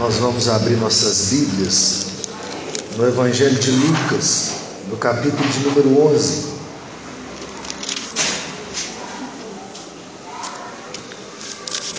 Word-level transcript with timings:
Nós 0.00 0.14
vamos 0.14 0.48
abrir 0.48 0.78
nossas 0.78 1.26
Bíblias 1.26 2.06
no 2.96 3.06
Evangelho 3.06 3.60
de 3.60 3.70
Lucas, 3.70 4.52
no 4.88 4.96
capítulo 4.96 5.46
de 5.46 5.58
número 5.58 6.00
11. 6.06 6.46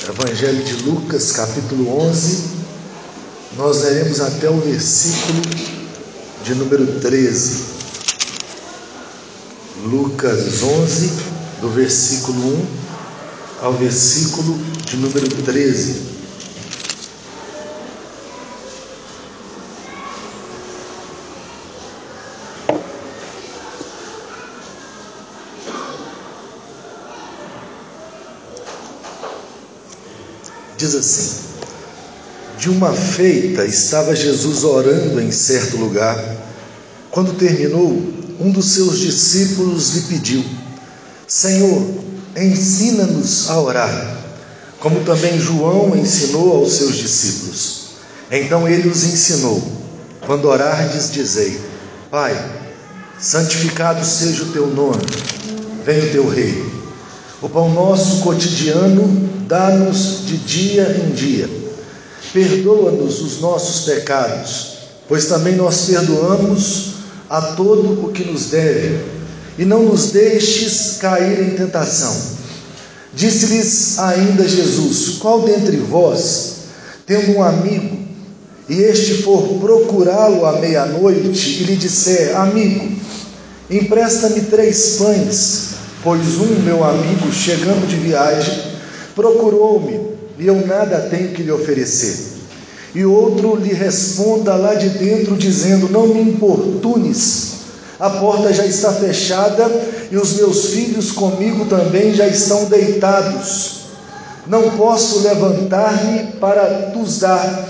Evangelho 0.10 0.64
de 0.64 0.74
Lucas, 0.82 1.32
capítulo 1.34 1.96
11. 2.00 2.44
Nós 3.56 3.84
leremos 3.84 4.20
até 4.20 4.50
o 4.50 4.60
versículo 4.60 5.42
de 6.44 6.56
número 6.56 7.00
13. 7.02 7.66
Lucas 9.86 10.64
11, 10.64 11.12
do 11.62 11.70
versículo 11.70 12.48
1 12.48 12.66
ao 13.62 13.74
versículo 13.74 14.58
de 14.88 14.98
número 14.98 15.30
13. 15.44 16.21
Diz 30.92 30.96
assim: 30.96 31.38
De 32.58 32.70
uma 32.70 32.92
feita 32.92 33.64
estava 33.64 34.14
Jesus 34.14 34.66
orando 34.66 35.22
em 35.22 35.32
certo 35.32 35.78
lugar. 35.78 36.22
Quando 37.10 37.38
terminou, 37.38 37.92
um 38.40 38.52
dos 38.52 38.74
seus 38.74 39.00
discípulos 39.00 39.96
lhe 39.96 40.02
pediu: 40.02 40.44
Senhor, 41.26 41.82
ensina-nos 42.36 43.50
a 43.50 43.58
orar, 43.58 44.18
como 44.82 45.00
também 45.06 45.40
João 45.40 45.96
ensinou 45.96 46.58
aos 46.58 46.74
seus 46.74 46.98
discípulos. 46.98 47.82
Então 48.30 48.68
ele 48.68 48.90
os 48.90 49.06
ensinou: 49.06 49.64
Quando 50.26 50.50
orardes, 50.50 51.10
dizei: 51.10 51.58
Pai, 52.10 52.36
santificado 53.18 54.04
seja 54.04 54.44
o 54.44 54.52
teu 54.52 54.68
nome, 54.68 55.06
venha 55.86 56.04
o 56.04 56.12
teu 56.12 56.28
reino. 56.28 56.82
O 57.42 57.48
pão 57.48 57.74
nosso 57.74 58.20
cotidiano 58.22 59.31
dá-nos 59.52 60.26
de 60.26 60.38
dia 60.38 60.96
em 61.04 61.12
dia. 61.12 61.50
Perdoa-nos 62.32 63.20
os 63.20 63.42
nossos 63.42 63.84
pecados, 63.84 64.78
pois 65.10 65.26
também 65.26 65.58
nós 65.58 65.88
perdoamos 65.88 66.94
a 67.30 67.42
todo 67.42 68.06
o 68.06 68.14
que 68.14 68.24
nos 68.24 68.46
deve, 68.46 69.04
e 69.60 69.66
não 69.66 69.84
nos 69.84 70.12
deixes 70.12 70.98
cair 71.02 71.42
em 71.42 71.58
tentação. 71.58 72.16
Disse-lhes 73.14 74.00
ainda 74.00 74.48
Jesus: 74.48 75.18
Qual 75.20 75.42
dentre 75.42 75.76
vós, 75.76 76.54
tendo 77.06 77.36
um 77.36 77.44
amigo, 77.44 77.98
e 78.70 78.82
este 78.82 79.16
for 79.24 79.60
procurá-lo 79.60 80.46
à 80.46 80.60
meia-noite 80.62 81.62
e 81.62 81.64
lhe 81.66 81.76
disser: 81.76 82.38
Amigo, 82.38 82.90
empresta-me 83.70 84.44
três 84.44 84.96
pães, 84.98 85.72
pois 86.02 86.38
um 86.38 86.62
meu 86.64 86.86
amigo, 86.86 87.30
chegando 87.34 87.86
de 87.86 87.98
viagem, 87.98 88.72
Procurou-me 89.16 90.00
e 90.40 90.48
eu 90.48 90.66
nada 90.66 91.08
tenho 91.10 91.30
que 91.32 91.44
lhe 91.44 91.52
oferecer. 91.52 92.40
E 92.94 93.06
outro 93.06 93.56
lhe 93.56 93.74
responda 93.74 94.56
lá 94.56 94.74
de 94.74 94.90
dentro, 94.90 95.38
dizendo: 95.38 95.90
Não 95.90 96.08
me 96.08 96.22
importunes, 96.22 97.52
a 98.00 98.10
porta 98.10 98.52
já 98.54 98.66
está 98.66 98.92
fechada 98.92 99.70
e 100.10 100.18
os 100.18 100.34
meus 100.34 100.66
filhos 100.68 101.12
comigo 101.12 101.66
também 101.66 102.14
já 102.14 102.28
estão 102.28 102.66
deitados. 102.66 103.82
Não 104.48 104.72
posso 104.72 105.20
levantar-me 105.20 106.34
para 106.34 106.92
nos 106.96 107.20
dar. 107.20 107.70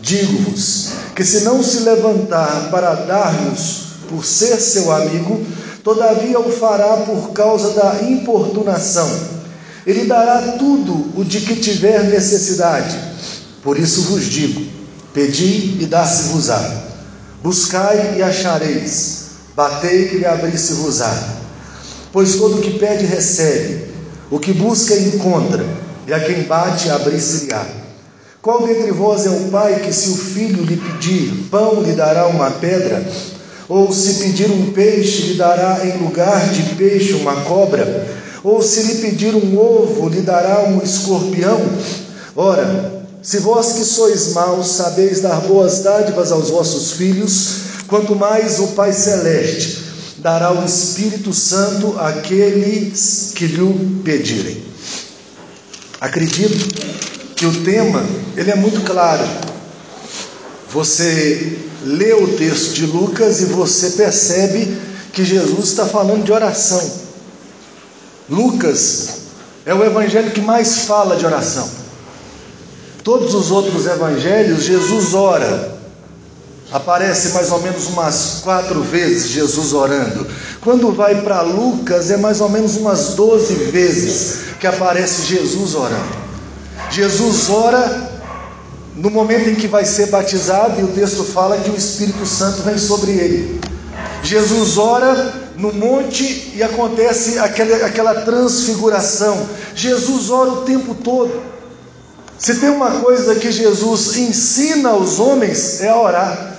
Digo-vos 0.00 0.90
que 1.14 1.24
se 1.24 1.40
não 1.40 1.62
se 1.62 1.80
levantar 1.80 2.70
para 2.70 2.94
dar-nos 2.94 3.82
por 4.08 4.24
ser 4.24 4.60
seu 4.60 4.90
amigo, 4.90 5.40
todavia 5.84 6.40
o 6.40 6.50
fará 6.50 6.98
por 6.98 7.30
causa 7.30 7.70
da 7.70 8.02
importunação 8.02 9.41
ele 9.86 10.04
dará 10.04 10.56
tudo 10.58 11.12
o 11.16 11.24
de 11.24 11.40
que 11.40 11.56
tiver 11.56 12.04
necessidade. 12.04 12.96
Por 13.62 13.78
isso 13.78 14.02
vos 14.02 14.24
digo: 14.24 14.62
pedi 15.12 15.78
e 15.80 15.86
dá-se-vos-á. 15.86 16.82
Buscai 17.42 18.16
e 18.18 18.22
achareis. 18.22 19.22
Batei 19.54 20.20
e 20.20 20.24
abri-se-vos-á. 20.24 21.12
Pois 22.12 22.36
todo 22.36 22.58
o 22.58 22.60
que 22.60 22.78
pede 22.78 23.06
recebe, 23.06 23.86
o 24.30 24.38
que 24.38 24.52
busca 24.52 24.94
encontra, 24.94 25.64
e 26.06 26.12
a 26.12 26.20
quem 26.20 26.42
bate 26.44 26.88
abri-se-lhe-á. 26.90 27.64
Qual 28.40 28.66
dentre 28.66 28.90
vós 28.90 29.24
é 29.24 29.30
o 29.30 29.50
pai 29.50 29.80
que, 29.80 29.92
se 29.92 30.10
o 30.10 30.16
filho 30.16 30.64
lhe 30.64 30.76
pedir 30.76 31.48
pão, 31.50 31.82
lhe 31.82 31.92
dará 31.92 32.26
uma 32.26 32.50
pedra? 32.50 33.06
Ou 33.68 33.92
se 33.92 34.14
pedir 34.14 34.50
um 34.50 34.72
peixe, 34.72 35.22
lhe 35.28 35.34
dará 35.34 35.86
em 35.86 35.98
lugar 35.98 36.50
de 36.50 36.74
peixe 36.74 37.12
uma 37.14 37.36
cobra? 37.42 38.21
Ou 38.44 38.60
se 38.60 38.82
lhe 38.82 38.94
pedir 38.96 39.34
um 39.34 39.58
ovo, 39.58 40.08
lhe 40.08 40.20
dará 40.20 40.64
um 40.64 40.82
escorpião? 40.82 41.60
Ora, 42.34 43.04
se 43.22 43.38
vós 43.38 43.72
que 43.72 43.84
sois 43.84 44.32
maus 44.32 44.66
sabeis 44.66 45.20
dar 45.20 45.40
boas 45.42 45.80
dádivas 45.80 46.32
aos 46.32 46.50
vossos 46.50 46.92
filhos, 46.92 47.56
quanto 47.86 48.16
mais 48.16 48.58
o 48.58 48.68
Pai 48.68 48.92
Celeste 48.92 49.82
dará 50.18 50.52
o 50.52 50.64
Espírito 50.64 51.32
Santo 51.32 51.94
àqueles 51.98 53.32
que 53.34 53.46
lhe 53.46 54.02
pedirem. 54.04 54.62
Acredito 56.00 56.74
que 57.36 57.46
o 57.46 57.62
tema 57.62 58.04
ele 58.36 58.50
é 58.50 58.56
muito 58.56 58.80
claro. 58.84 59.24
Você 60.72 61.58
lê 61.84 62.12
o 62.12 62.36
texto 62.36 62.74
de 62.74 62.86
Lucas 62.86 63.40
e 63.40 63.46
você 63.46 63.90
percebe 63.90 64.76
que 65.12 65.24
Jesus 65.24 65.68
está 65.68 65.86
falando 65.86 66.24
de 66.24 66.32
oração. 66.32 67.01
Lucas 68.28 69.22
é 69.64 69.74
o 69.74 69.84
evangelho 69.84 70.30
que 70.30 70.40
mais 70.40 70.86
fala 70.86 71.16
de 71.16 71.26
oração. 71.26 71.68
Todos 73.04 73.34
os 73.34 73.50
outros 73.50 73.86
evangelhos, 73.86 74.62
Jesus 74.62 75.14
ora. 75.14 75.72
Aparece 76.70 77.30
mais 77.30 77.50
ou 77.50 77.60
menos 77.60 77.88
umas 77.88 78.40
quatro 78.42 78.82
vezes 78.82 79.28
Jesus 79.28 79.74
orando. 79.74 80.26
Quando 80.62 80.90
vai 80.92 81.20
para 81.20 81.42
Lucas, 81.42 82.10
é 82.10 82.16
mais 82.16 82.40
ou 82.40 82.48
menos 82.48 82.76
umas 82.76 83.10
doze 83.10 83.54
vezes 83.54 84.54
que 84.58 84.66
aparece 84.66 85.26
Jesus 85.26 85.74
orando. 85.74 86.22
Jesus 86.90 87.50
ora 87.50 88.10
no 88.96 89.10
momento 89.10 89.48
em 89.48 89.54
que 89.54 89.66
vai 89.66 89.84
ser 89.84 90.06
batizado, 90.06 90.80
e 90.80 90.84
o 90.84 90.88
texto 90.88 91.24
fala 91.24 91.56
que 91.58 91.70
o 91.70 91.76
Espírito 91.76 92.26
Santo 92.26 92.62
vem 92.62 92.78
sobre 92.78 93.10
ele. 93.12 93.60
Jesus 94.22 94.76
ora 94.76 95.41
no 95.56 95.72
monte 95.72 96.52
e 96.54 96.62
acontece 96.62 97.38
aquela, 97.38 97.86
aquela 97.86 98.14
transfiguração. 98.22 99.48
Jesus 99.74 100.30
ora 100.30 100.50
o 100.50 100.62
tempo 100.62 100.94
todo. 100.94 101.42
Se 102.38 102.56
tem 102.56 102.70
uma 102.70 102.90
coisa 103.00 103.36
que 103.36 103.52
Jesus 103.52 104.16
ensina 104.16 104.90
aos 104.90 105.18
homens 105.20 105.80
é 105.80 105.88
a 105.88 106.00
orar. 106.00 106.56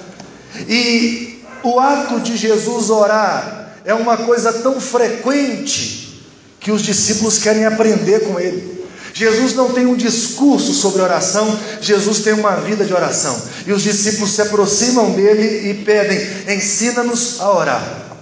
E 0.68 1.44
o 1.64 1.80
ato 1.80 2.20
de 2.20 2.38
Jesus 2.38 2.90
orar 2.90 3.78
é 3.84 3.94
uma 3.94 4.18
coisa 4.18 4.54
tão 4.54 4.80
frequente 4.80 6.24
que 6.60 6.72
os 6.72 6.82
discípulos 6.82 7.38
querem 7.40 7.66
aprender 7.66 8.22
com 8.22 8.40
ele. 8.40 8.84
Jesus 9.14 9.54
não 9.54 9.72
tem 9.72 9.86
um 9.86 9.96
discurso 9.96 10.74
sobre 10.74 11.02
oração, 11.02 11.60
Jesus 11.80 12.20
tem 12.20 12.34
uma 12.34 12.56
vida 12.56 12.84
de 12.84 12.94
oração. 12.94 13.40
E 13.68 13.72
os 13.72 13.84
discípulos 13.84 14.32
se 14.32 14.42
aproximam 14.42 15.12
dele 15.12 15.70
e 15.70 15.74
pedem: 15.84 16.20
ensina-nos 16.56 17.40
a 17.40 17.52
orar. 17.52 18.13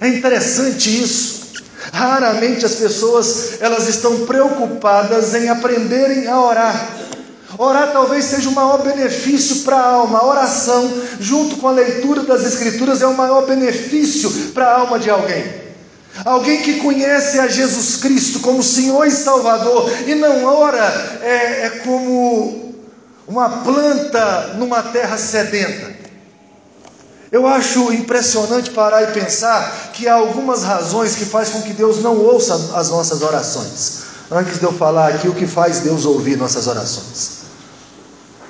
É 0.00 0.08
interessante 0.08 1.02
isso. 1.02 1.44
Raramente 1.92 2.64
as 2.64 2.74
pessoas 2.74 3.60
elas 3.60 3.88
estão 3.88 4.26
preocupadas 4.26 5.34
em 5.34 5.48
aprenderem 5.48 6.26
a 6.26 6.40
orar. 6.40 6.88
Orar 7.56 7.92
talvez 7.92 8.24
seja 8.24 8.48
o 8.48 8.52
maior 8.52 8.82
benefício 8.82 9.62
para 9.62 9.76
a 9.76 9.86
alma. 9.86 10.18
A 10.18 10.26
oração, 10.26 10.92
junto 11.20 11.56
com 11.56 11.68
a 11.68 11.72
leitura 11.72 12.22
das 12.22 12.44
Escrituras, 12.44 13.00
é 13.00 13.06
o 13.06 13.16
maior 13.16 13.46
benefício 13.46 14.30
para 14.52 14.66
a 14.66 14.80
alma 14.80 14.98
de 14.98 15.08
alguém. 15.08 15.64
Alguém 16.24 16.62
que 16.62 16.80
conhece 16.80 17.38
a 17.40 17.48
Jesus 17.48 17.96
Cristo 17.96 18.40
como 18.40 18.62
Senhor 18.62 19.04
e 19.06 19.10
Salvador 19.10 19.90
e 20.06 20.14
não 20.14 20.44
ora 20.44 21.18
é, 21.22 21.66
é 21.66 21.70
como 21.84 22.74
uma 23.26 23.48
planta 23.48 24.54
numa 24.56 24.82
terra 24.82 25.16
sedenta. 25.16 25.93
Eu 27.34 27.48
acho 27.48 27.92
impressionante 27.92 28.70
parar 28.70 29.02
e 29.02 29.06
pensar 29.08 29.90
que 29.92 30.06
há 30.06 30.14
algumas 30.14 30.62
razões 30.62 31.16
que 31.16 31.24
faz 31.24 31.48
com 31.48 31.62
que 31.62 31.72
Deus 31.72 32.00
não 32.00 32.16
ouça 32.16 32.54
as 32.76 32.90
nossas 32.90 33.22
orações. 33.22 34.04
Antes 34.30 34.60
de 34.60 34.64
eu 34.64 34.72
falar 34.72 35.08
aqui 35.08 35.26
o 35.26 35.34
que 35.34 35.44
faz 35.44 35.80
Deus 35.80 36.04
ouvir 36.04 36.36
nossas 36.36 36.68
orações. 36.68 37.38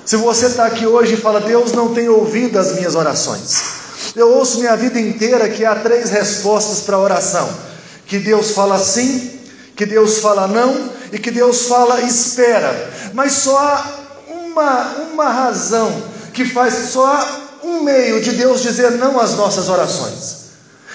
Se 0.05 0.15
você 0.17 0.45
está 0.45 0.67
aqui 0.67 0.85
hoje 0.85 1.15
e 1.15 1.17
fala, 1.17 1.41
Deus 1.41 1.71
não 1.71 1.95
tem 1.95 2.07
ouvido 2.09 2.59
as 2.59 2.73
minhas 2.73 2.93
orações. 2.93 3.59
Eu 4.15 4.31
ouço 4.31 4.59
minha 4.59 4.77
vida 4.77 4.99
inteira 4.99 5.49
que 5.49 5.65
há 5.65 5.73
três 5.77 6.11
respostas 6.11 6.81
para 6.81 6.97
a 6.97 6.99
oração: 6.99 7.49
que 8.05 8.19
Deus 8.19 8.51
fala 8.51 8.77
sim, 8.77 9.39
que 9.75 9.87
Deus 9.87 10.19
fala 10.19 10.47
não 10.47 10.91
e 11.11 11.17
que 11.17 11.31
Deus 11.31 11.63
fala 11.65 12.01
espera. 12.01 12.93
Mas 13.15 13.31
só 13.31 13.57
há 13.57 13.85
uma, 14.27 14.95
uma 15.11 15.29
razão 15.31 15.91
que 16.31 16.45
faz 16.45 16.91
só 16.91 17.44
um 17.65 17.83
meio 17.83 18.21
de 18.21 18.31
Deus 18.31 18.61
dizer 18.61 18.91
não 18.91 19.19
às 19.19 19.33
nossas 19.35 19.67
orações. 19.67 20.45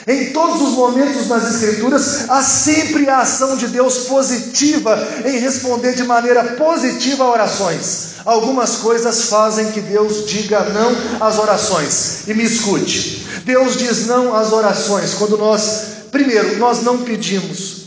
Em 0.07 0.33
todos 0.33 0.63
os 0.63 0.71
momentos 0.71 1.27
nas 1.29 1.55
Escrituras, 1.55 2.31
há 2.31 2.43
sempre 2.43 3.09
a 3.09 3.19
ação 3.19 3.57
de 3.57 3.67
Deus 3.69 4.05
positiva 4.05 4.99
em 5.25 5.39
responder 5.39 5.95
de 5.95 6.05
maneira 6.05 6.43
positiva 6.55 7.25
a 7.25 7.31
orações. 7.31 8.11
Algumas 8.25 8.77
coisas 8.77 9.25
fazem 9.25 9.71
que 9.73 9.81
Deus 9.81 10.27
diga 10.27 10.61
não 10.71 11.27
às 11.27 11.39
orações. 11.39 12.23
E 12.27 12.33
me 12.33 12.45
escute: 12.45 13.27
Deus 13.45 13.77
diz 13.77 14.07
não 14.07 14.35
às 14.35 14.53
orações 14.53 15.15
quando 15.15 15.37
nós, 15.37 15.83
primeiro, 16.11 16.59
nós 16.59 16.83
não 16.83 16.99
pedimos. 16.99 17.80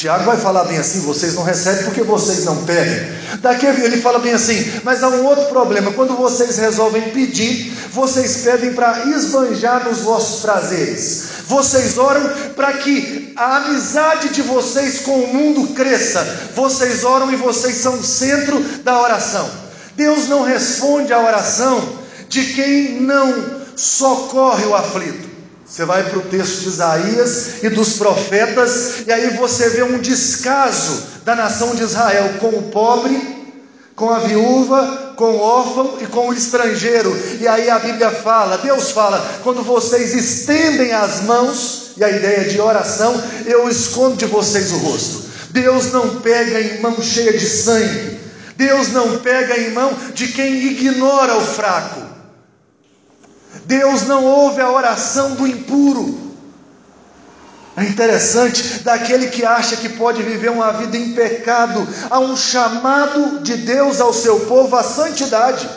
Tiago 0.00 0.24
vai 0.24 0.38
falar 0.38 0.64
bem 0.64 0.78
assim: 0.78 1.00
vocês 1.00 1.34
não 1.34 1.42
recebem 1.42 1.84
porque 1.84 2.02
vocês 2.02 2.46
não 2.46 2.64
pedem. 2.64 3.06
Daqui 3.42 3.66
ele 3.66 4.00
fala 4.00 4.18
bem 4.18 4.32
assim, 4.32 4.80
mas 4.82 5.02
há 5.02 5.08
um 5.10 5.26
outro 5.26 5.44
problema: 5.50 5.92
quando 5.92 6.16
vocês 6.16 6.56
resolvem 6.56 7.10
pedir, 7.10 7.70
vocês 7.92 8.38
pedem 8.38 8.72
para 8.72 9.04
esbanjar 9.10 9.86
nos 9.86 9.98
vossos 9.98 10.40
prazeres. 10.40 11.24
Vocês 11.46 11.98
oram 11.98 12.26
para 12.56 12.72
que 12.78 13.34
a 13.36 13.58
amizade 13.58 14.30
de 14.30 14.40
vocês 14.40 15.00
com 15.00 15.20
o 15.20 15.34
mundo 15.34 15.74
cresça. 15.74 16.24
Vocês 16.54 17.04
oram 17.04 17.30
e 17.30 17.36
vocês 17.36 17.76
são 17.76 17.96
o 17.96 18.02
centro 18.02 18.58
da 18.82 19.02
oração. 19.02 19.50
Deus 19.96 20.28
não 20.28 20.42
responde 20.44 21.12
à 21.12 21.18
oração 21.18 21.98
de 22.26 22.42
quem 22.54 23.02
não 23.02 23.34
socorre 23.76 24.64
o 24.64 24.74
aflito. 24.74 25.29
Você 25.70 25.84
vai 25.84 26.02
para 26.02 26.18
o 26.18 26.22
texto 26.22 26.62
de 26.62 26.68
Isaías 26.68 27.62
e 27.62 27.68
dos 27.68 27.92
profetas, 27.92 29.04
e 29.06 29.12
aí 29.12 29.36
você 29.36 29.68
vê 29.68 29.84
um 29.84 30.00
descaso 30.00 31.04
da 31.24 31.36
nação 31.36 31.76
de 31.76 31.84
Israel 31.84 32.38
com 32.40 32.48
o 32.48 32.62
pobre, 32.70 33.38
com 33.94 34.10
a 34.10 34.18
viúva, 34.18 35.14
com 35.14 35.36
o 35.36 35.40
órfão 35.40 35.98
e 36.00 36.06
com 36.06 36.28
o 36.28 36.32
estrangeiro. 36.32 37.16
E 37.38 37.46
aí 37.46 37.70
a 37.70 37.78
Bíblia 37.78 38.10
fala, 38.10 38.58
Deus 38.58 38.90
fala, 38.90 39.24
quando 39.44 39.62
vocês 39.62 40.12
estendem 40.12 40.92
as 40.92 41.20
mãos, 41.22 41.92
e 41.96 42.02
a 42.04 42.10
ideia 42.10 42.48
de 42.48 42.60
oração, 42.60 43.22
eu 43.46 43.68
escondo 43.68 44.16
de 44.16 44.26
vocês 44.26 44.72
o 44.72 44.78
rosto. 44.78 45.22
Deus 45.50 45.92
não 45.92 46.20
pega 46.20 46.60
em 46.60 46.80
mão 46.80 47.00
cheia 47.02 47.32
de 47.32 47.46
sangue. 47.46 48.18
Deus 48.56 48.88
não 48.88 49.18
pega 49.18 49.58
em 49.58 49.70
mão 49.72 49.92
de 50.14 50.28
quem 50.28 50.66
ignora 50.66 51.36
o 51.36 51.40
fraco. 51.40 52.09
Deus 53.66 54.02
não 54.02 54.24
ouve 54.24 54.60
a 54.60 54.70
oração 54.70 55.34
do 55.34 55.46
impuro. 55.46 56.30
É 57.76 57.84
interessante, 57.84 58.80
daquele 58.82 59.28
que 59.28 59.44
acha 59.44 59.76
que 59.76 59.88
pode 59.88 60.22
viver 60.22 60.50
uma 60.50 60.72
vida 60.72 60.96
em 60.96 61.12
pecado, 61.12 61.86
há 62.10 62.18
um 62.18 62.36
chamado 62.36 63.40
de 63.40 63.56
Deus 63.56 64.00
ao 64.00 64.12
seu 64.12 64.40
povo 64.40 64.76
à 64.76 64.82
santidade. 64.82 65.68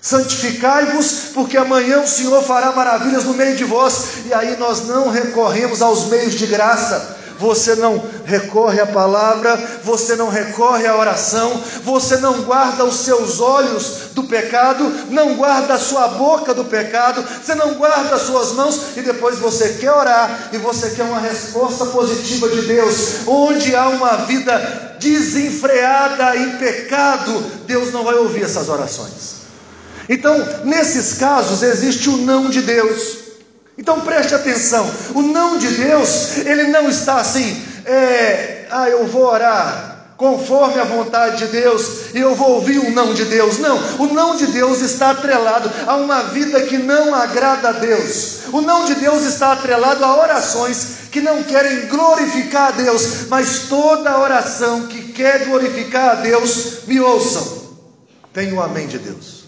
Santificai-vos, 0.00 1.30
porque 1.32 1.56
amanhã 1.56 2.00
o 2.00 2.08
Senhor 2.08 2.42
fará 2.42 2.72
maravilhas 2.72 3.24
no 3.24 3.34
meio 3.34 3.56
de 3.56 3.64
vós, 3.64 4.26
e 4.26 4.34
aí 4.34 4.56
nós 4.56 4.86
não 4.86 5.08
recorremos 5.08 5.80
aos 5.80 6.06
meios 6.06 6.34
de 6.34 6.46
graça, 6.46 7.16
você 7.38 7.74
não 7.74 8.02
recorre 8.24 8.80
à 8.80 8.86
palavra, 8.86 9.56
você 9.84 10.16
não 10.16 10.28
recorre 10.28 10.86
à 10.86 10.96
oração, 10.96 11.60
você 11.84 12.16
não 12.18 12.42
guarda 12.42 12.84
os 12.84 12.96
seus 12.96 13.40
olhos 13.40 14.10
do 14.14 14.24
pecado, 14.24 14.84
não 15.10 15.34
guarda 15.34 15.74
a 15.74 15.78
sua 15.78 16.08
boca 16.08 16.54
do 16.54 16.64
pecado, 16.64 17.24
você 17.42 17.54
não 17.54 17.74
guarda 17.74 18.16
as 18.16 18.22
suas 18.22 18.52
mãos 18.52 18.80
e 18.96 19.02
depois 19.02 19.38
você 19.38 19.70
quer 19.80 19.92
orar 19.92 20.50
e 20.52 20.58
você 20.58 20.90
quer 20.90 21.04
uma 21.04 21.20
resposta 21.20 21.86
positiva 21.86 22.48
de 22.48 22.62
Deus. 22.62 23.26
Onde 23.26 23.74
há 23.74 23.88
uma 23.88 24.16
vida 24.18 24.96
desenfreada 25.00 26.36
em 26.36 26.56
pecado, 26.58 27.42
Deus 27.66 27.92
não 27.92 28.04
vai 28.04 28.14
ouvir 28.14 28.44
essas 28.44 28.68
orações. 28.68 29.42
Então, 30.08 30.36
nesses 30.64 31.14
casos, 31.14 31.62
existe 31.62 32.08
o 32.08 32.18
não 32.18 32.50
de 32.50 32.62
Deus. 32.62 33.21
Então 33.82 34.00
preste 34.02 34.32
atenção, 34.32 34.88
o 35.12 35.22
não 35.22 35.58
de 35.58 35.66
Deus, 35.66 36.36
ele 36.36 36.68
não 36.68 36.88
está 36.88 37.16
assim, 37.16 37.60
é, 37.84 38.68
ah, 38.70 38.88
eu 38.88 39.08
vou 39.08 39.24
orar 39.24 40.12
conforme 40.16 40.78
a 40.78 40.84
vontade 40.84 41.38
de 41.38 41.46
Deus 41.48 42.14
e 42.14 42.20
eu 42.20 42.32
vou 42.32 42.52
ouvir 42.52 42.78
o 42.78 42.92
não 42.92 43.12
de 43.12 43.24
Deus. 43.24 43.58
Não, 43.58 43.76
o 43.98 44.14
não 44.14 44.36
de 44.36 44.46
Deus 44.46 44.80
está 44.82 45.10
atrelado 45.10 45.68
a 45.84 45.96
uma 45.96 46.22
vida 46.22 46.60
que 46.60 46.78
não 46.78 47.12
agrada 47.12 47.70
a 47.70 47.72
Deus. 47.72 48.42
O 48.52 48.60
não 48.60 48.84
de 48.84 48.94
Deus 48.94 49.24
está 49.24 49.50
atrelado 49.50 50.04
a 50.04 50.16
orações 50.16 51.08
que 51.10 51.20
não 51.20 51.42
querem 51.42 51.88
glorificar 51.88 52.68
a 52.68 52.70
Deus, 52.70 53.26
mas 53.28 53.64
toda 53.68 54.16
oração 54.16 54.86
que 54.86 55.12
quer 55.12 55.44
glorificar 55.44 56.10
a 56.10 56.14
Deus, 56.20 56.84
me 56.86 57.00
ouçam. 57.00 57.62
Tem 58.32 58.52
o 58.52 58.62
amém 58.62 58.86
de 58.86 59.00
Deus. 59.00 59.41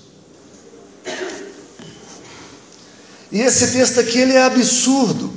E 3.34 3.40
esse 3.40 3.72
texto 3.72 3.98
aqui 3.98 4.20
ele 4.20 4.34
é 4.34 4.44
absurdo. 4.44 5.32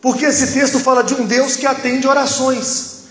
Porque 0.00 0.24
esse 0.24 0.48
texto 0.48 0.80
fala 0.80 1.04
de 1.04 1.14
um 1.14 1.24
Deus 1.24 1.54
que 1.54 1.64
atende 1.64 2.08
orações, 2.08 3.04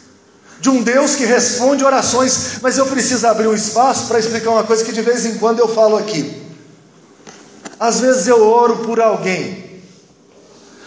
de 0.60 0.70
um 0.70 0.84
Deus 0.84 1.16
que 1.16 1.24
responde 1.24 1.86
orações, 1.86 2.60
mas 2.62 2.78
eu 2.78 2.86
preciso 2.88 3.26
abrir 3.26 3.48
um 3.48 3.54
espaço 3.54 4.08
para 4.08 4.20
explicar 4.20 4.50
uma 4.50 4.66
coisa 4.66 4.84
que 4.84 4.92
de 4.92 5.02
vez 5.02 5.26
em 5.26 5.38
quando 5.38 5.60
eu 5.60 5.70
falo 5.70 5.96
aqui. 5.98 6.42
Às 7.80 8.02
vezes 8.02 8.28
eu 8.28 8.46
oro 8.46 8.80
por 8.80 9.00
alguém, 9.00 9.82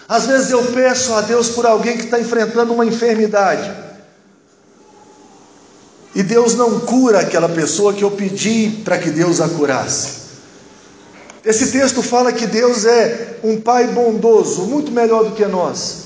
às 0.07 0.27
vezes 0.27 0.51
eu 0.51 0.63
peço 0.67 1.15
a 1.15 1.23
Deus 1.23 1.49
por 1.49 1.65
alguém 1.65 1.97
que 1.97 2.05
está 2.05 2.21
enfrentando 2.21 2.75
uma 2.75 2.85
enfermidade, 2.85 3.75
e 6.15 6.23
Deus 6.23 6.55
não 6.55 6.81
cura 6.81 7.21
aquela 7.21 7.49
pessoa 7.49 7.95
que 7.95 8.05
eu 8.05 8.11
pedi 8.11 8.83
para 8.85 8.99
que 8.99 9.11
Deus 9.11 9.41
a 9.41 9.49
curasse. 9.49 10.24
Esse 11.45 11.71
texto 11.71 12.03
fala 12.03 12.33
que 12.33 12.47
Deus 12.47 12.87
é 12.87 13.39
um 13.45 13.61
Pai 13.61 13.89
bondoso, 13.89 14.63
muito 14.63 14.91
melhor 14.91 15.25
do 15.25 15.33
que 15.33 15.45
nós. 15.45 16.05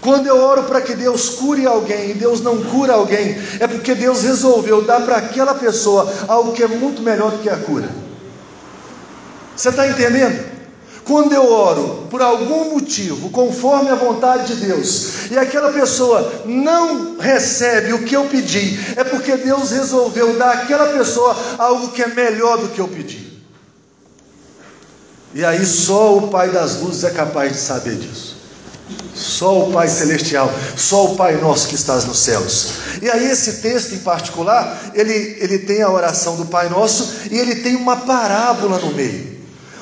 Quando 0.00 0.26
eu 0.26 0.36
oro 0.36 0.64
para 0.64 0.80
que 0.80 0.94
Deus 0.94 1.30
cure 1.30 1.66
alguém 1.66 2.10
e 2.10 2.14
Deus 2.14 2.40
não 2.40 2.62
cura 2.62 2.92
alguém, 2.92 3.36
é 3.58 3.66
porque 3.66 3.94
Deus 3.94 4.22
resolveu 4.22 4.82
dar 4.82 5.00
para 5.00 5.16
aquela 5.16 5.54
pessoa 5.54 6.12
algo 6.28 6.52
que 6.52 6.62
é 6.62 6.68
muito 6.68 7.02
melhor 7.02 7.30
do 7.30 7.38
que 7.38 7.48
a 7.48 7.56
cura. 7.56 7.88
Você 9.56 9.70
está 9.70 9.88
entendendo? 9.88 10.58
Quando 11.04 11.32
eu 11.32 11.50
oro 11.50 12.06
por 12.10 12.20
algum 12.20 12.74
motivo, 12.74 13.30
conforme 13.30 13.88
a 13.88 13.94
vontade 13.94 14.54
de 14.54 14.66
Deus, 14.66 15.30
e 15.30 15.38
aquela 15.38 15.72
pessoa 15.72 16.42
não 16.44 17.16
recebe 17.18 17.94
o 17.94 18.04
que 18.04 18.14
eu 18.14 18.26
pedi, 18.26 18.78
é 18.94 19.02
porque 19.02 19.36
Deus 19.36 19.70
resolveu 19.70 20.36
dar 20.36 20.50
àquela 20.50 20.86
pessoa 20.88 21.34
algo 21.56 21.88
que 21.88 22.02
é 22.02 22.08
melhor 22.08 22.58
do 22.58 22.68
que 22.68 22.78
eu 22.78 22.86
pedi. 22.86 23.27
E 25.34 25.44
aí 25.44 25.64
só 25.64 26.16
o 26.16 26.28
Pai 26.28 26.50
das 26.50 26.80
luzes 26.80 27.04
é 27.04 27.10
capaz 27.10 27.52
de 27.52 27.58
saber 27.58 27.96
disso. 27.96 28.36
Só 29.14 29.68
o 29.68 29.72
Pai 29.72 29.88
celestial, 29.88 30.50
só 30.76 31.12
o 31.12 31.16
Pai 31.16 31.36
nosso 31.36 31.68
que 31.68 31.74
estás 31.74 32.04
nos 32.04 32.20
céus. 32.20 32.70
E 33.02 33.10
aí 33.10 33.30
esse 33.30 33.54
texto 33.54 33.94
em 33.94 33.98
particular, 33.98 34.92
ele, 34.94 35.36
ele 35.40 35.58
tem 35.58 35.82
a 35.82 35.90
oração 35.90 36.36
do 36.36 36.46
Pai 36.46 36.68
nosso 36.68 37.28
e 37.30 37.38
ele 37.38 37.56
tem 37.56 37.76
uma 37.76 37.96
parábola 37.96 38.78
no 38.78 38.94
meio. 38.94 39.27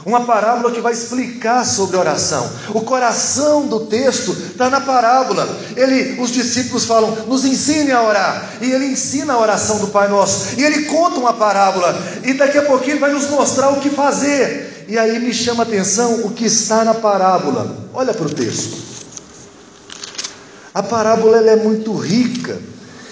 Uma 0.06 0.24
parábola 0.24 0.72
que 0.72 0.80
vai 0.80 0.92
explicar 0.92 1.66
sobre 1.66 1.96
oração. 1.96 2.48
O 2.72 2.82
coração 2.82 3.66
do 3.66 3.86
texto 3.86 4.30
está 4.30 4.70
na 4.70 4.80
parábola. 4.80 5.48
Ele, 5.74 6.20
os 6.20 6.30
discípulos 6.30 6.84
falam, 6.84 7.10
nos 7.26 7.44
ensine 7.44 7.90
a 7.90 8.00
orar. 8.00 8.52
E 8.60 8.70
ele 8.70 8.86
ensina 8.86 9.32
a 9.32 9.40
oração 9.40 9.80
do 9.80 9.88
Pai 9.88 10.06
Nosso. 10.06 10.60
E 10.60 10.62
ele 10.62 10.84
conta 10.84 11.18
uma 11.18 11.32
parábola. 11.32 12.00
E 12.22 12.34
daqui 12.34 12.56
a 12.56 12.62
pouquinho 12.62 12.92
ele 12.92 13.00
vai 13.00 13.10
nos 13.10 13.28
mostrar 13.28 13.70
o 13.70 13.80
que 13.80 13.90
fazer. 13.90 14.86
E 14.86 14.96
aí 14.96 15.18
me 15.18 15.34
chama 15.34 15.64
a 15.64 15.66
atenção 15.66 16.24
o 16.24 16.30
que 16.30 16.44
está 16.44 16.84
na 16.84 16.94
parábola. 16.94 17.76
Olha 17.92 18.14
para 18.14 18.26
o 18.26 18.30
texto. 18.32 18.76
A 20.72 20.84
parábola 20.84 21.38
é 21.38 21.56
muito 21.56 21.92
rica 21.96 22.56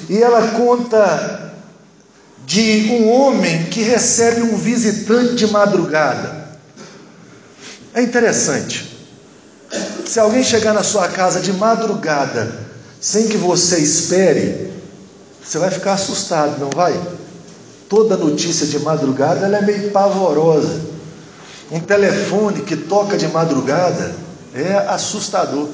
e 0.09 0.23
ela 0.23 0.49
conta 0.53 1.55
de 2.47 2.89
um 2.93 3.11
homem 3.11 3.65
que 3.65 3.83
recebe 3.83 4.43
um 4.43 4.57
visitante 4.57 5.35
de 5.35 5.49
madrugada. 5.49 6.44
É 7.95 8.03
interessante. 8.03 8.99
Se 10.05 10.19
alguém 10.19 10.43
chegar 10.43 10.75
na 10.75 10.83
sua 10.83 11.07
casa 11.07 11.39
de 11.39 11.53
madrugada, 11.53 12.53
sem 13.01 13.29
que 13.29 13.37
você 13.37 13.79
espere, 13.79 14.73
você 15.43 15.59
vai 15.59 15.71
ficar 15.71 15.93
assustado, 15.93 16.59
não 16.59 16.71
vai? 16.71 16.99
Toda 17.89 18.17
notícia 18.17 18.67
de 18.67 18.81
madrugada 18.81 19.47
é 19.47 19.63
meio 19.63 19.93
pavorosa. 19.93 20.81
Um 21.71 21.79
telefone 21.79 22.63
que 22.63 22.77
toca 22.77 23.17
de 23.17 23.29
madrugada 23.29 24.13
é 24.53 24.75
assustador. 24.89 25.69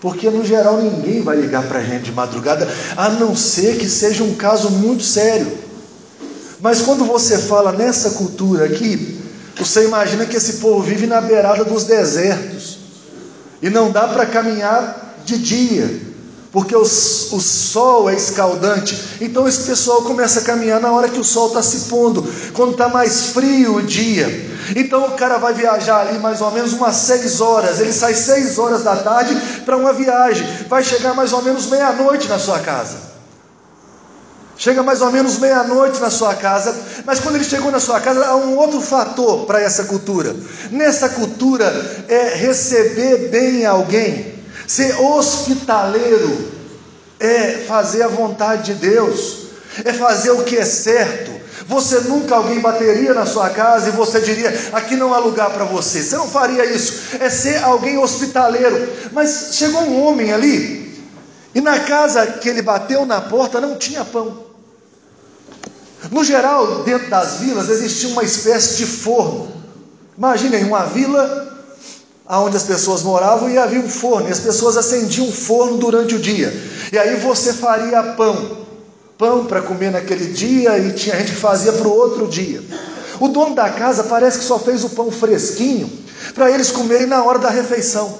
Porque 0.00 0.30
no 0.30 0.44
geral 0.44 0.80
ninguém 0.80 1.20
vai 1.20 1.36
ligar 1.36 1.64
para 1.64 1.80
a 1.80 1.82
gente 1.82 2.04
de 2.04 2.12
madrugada, 2.12 2.68
a 2.96 3.08
não 3.10 3.34
ser 3.34 3.76
que 3.76 3.88
seja 3.88 4.22
um 4.22 4.34
caso 4.34 4.70
muito 4.70 5.02
sério. 5.02 5.52
Mas 6.60 6.80
quando 6.80 7.04
você 7.04 7.38
fala 7.38 7.72
nessa 7.72 8.10
cultura 8.10 8.66
aqui, 8.66 9.19
você 9.56 9.84
imagina 9.84 10.26
que 10.26 10.36
esse 10.36 10.54
povo 10.54 10.82
vive 10.82 11.06
na 11.06 11.20
beirada 11.20 11.64
dos 11.64 11.84
desertos 11.84 12.78
e 13.60 13.68
não 13.68 13.90
dá 13.90 14.08
para 14.08 14.26
caminhar 14.26 15.16
de 15.24 15.38
dia. 15.38 16.10
porque 16.52 16.74
o, 16.74 16.82
o 16.82 16.84
sol 17.40 18.10
é 18.10 18.14
escaldante. 18.14 19.18
Então 19.20 19.46
esse 19.46 19.62
pessoal 19.62 20.02
começa 20.02 20.40
a 20.40 20.42
caminhar 20.42 20.80
na 20.80 20.90
hora 20.90 21.08
que 21.08 21.20
o 21.20 21.24
sol 21.24 21.48
está 21.48 21.62
se 21.62 21.88
pondo, 21.88 22.26
quando 22.54 22.72
está 22.72 22.88
mais 22.88 23.26
frio 23.26 23.76
o 23.76 23.82
dia. 23.82 24.50
Então 24.74 25.06
o 25.06 25.12
cara 25.12 25.38
vai 25.38 25.54
viajar 25.54 26.00
ali 26.00 26.18
mais 26.18 26.40
ou 26.40 26.50
menos 26.50 26.72
umas 26.72 26.96
seis 26.96 27.40
horas. 27.40 27.80
Ele 27.80 27.92
sai 27.92 28.14
seis 28.14 28.58
horas 28.58 28.82
da 28.82 28.96
tarde 28.96 29.36
para 29.64 29.76
uma 29.76 29.92
viagem, 29.92 30.46
vai 30.68 30.82
chegar 30.82 31.14
mais 31.14 31.32
ou 31.32 31.42
menos 31.42 31.66
meia-noite 31.66 32.28
na 32.28 32.38
sua 32.38 32.58
casa. 32.58 33.09
Chega 34.60 34.82
mais 34.82 35.00
ou 35.00 35.10
menos 35.10 35.38
meia-noite 35.38 35.98
na 36.02 36.10
sua 36.10 36.34
casa, 36.34 36.78
mas 37.06 37.18
quando 37.18 37.36
ele 37.36 37.44
chegou 37.44 37.72
na 37.72 37.80
sua 37.80 37.98
casa, 37.98 38.26
há 38.26 38.36
um 38.36 38.58
outro 38.58 38.82
fator 38.82 39.46
para 39.46 39.58
essa 39.58 39.84
cultura. 39.84 40.36
Nessa 40.70 41.08
cultura 41.08 41.64
é 42.06 42.34
receber 42.34 43.30
bem 43.30 43.64
alguém, 43.64 44.34
ser 44.66 45.00
hospitaleiro, 45.00 46.52
é 47.18 47.64
fazer 47.66 48.02
a 48.02 48.08
vontade 48.08 48.74
de 48.74 48.74
Deus, 48.74 49.46
é 49.82 49.94
fazer 49.94 50.32
o 50.32 50.44
que 50.44 50.58
é 50.58 50.64
certo. 50.66 51.32
Você 51.66 52.00
nunca 52.00 52.34
alguém 52.34 52.60
bateria 52.60 53.14
na 53.14 53.24
sua 53.24 53.48
casa 53.48 53.88
e 53.88 53.92
você 53.92 54.20
diria: 54.20 54.52
aqui 54.74 54.94
não 54.94 55.14
há 55.14 55.18
lugar 55.20 55.48
para 55.54 55.64
você. 55.64 56.02
Você 56.02 56.16
não 56.16 56.28
faria 56.28 56.66
isso. 56.66 57.16
É 57.18 57.30
ser 57.30 57.64
alguém 57.64 57.96
hospitaleiro. 57.96 58.92
Mas 59.10 59.52
chegou 59.52 59.80
um 59.80 60.04
homem 60.04 60.34
ali 60.34 60.80
e 61.54 61.62
na 61.62 61.80
casa 61.80 62.26
que 62.26 62.48
ele 62.48 62.60
bateu 62.60 63.06
na 63.06 63.22
porta 63.22 63.58
não 63.58 63.76
tinha 63.76 64.04
pão. 64.04 64.49
No 66.10 66.24
geral, 66.24 66.82
dentro 66.82 67.10
das 67.10 67.36
vilas 67.36 67.68
existia 67.68 68.08
uma 68.10 68.22
espécie 68.22 68.76
de 68.76 68.86
forno. 68.86 69.52
Imaginem 70.16 70.64
uma 70.64 70.84
vila 70.84 71.48
onde 72.26 72.56
as 72.56 72.62
pessoas 72.62 73.02
moravam 73.02 73.50
e 73.50 73.58
havia 73.58 73.80
um 73.80 73.88
forno, 73.88 74.28
e 74.28 74.32
as 74.32 74.38
pessoas 74.38 74.76
acendiam 74.76 75.26
um 75.26 75.32
forno 75.32 75.78
durante 75.78 76.14
o 76.14 76.18
dia. 76.18 76.52
E 76.92 76.98
aí 76.98 77.16
você 77.16 77.52
faria 77.52 78.02
pão, 78.14 78.58
pão 79.18 79.44
para 79.46 79.60
comer 79.60 79.90
naquele 79.90 80.26
dia, 80.26 80.78
e 80.78 80.92
tinha 80.92 81.16
gente 81.16 81.32
que 81.32 81.38
fazia 81.38 81.72
para 81.72 81.88
o 81.88 81.92
outro 81.92 82.28
dia. 82.28 82.62
O 83.18 83.28
dono 83.28 83.54
da 83.54 83.68
casa 83.68 84.04
parece 84.04 84.38
que 84.38 84.44
só 84.44 84.58
fez 84.58 84.84
o 84.84 84.90
pão 84.90 85.10
fresquinho 85.10 85.90
para 86.34 86.50
eles 86.50 86.70
comerem 86.70 87.06
na 87.06 87.22
hora 87.22 87.38
da 87.38 87.50
refeição. 87.50 88.18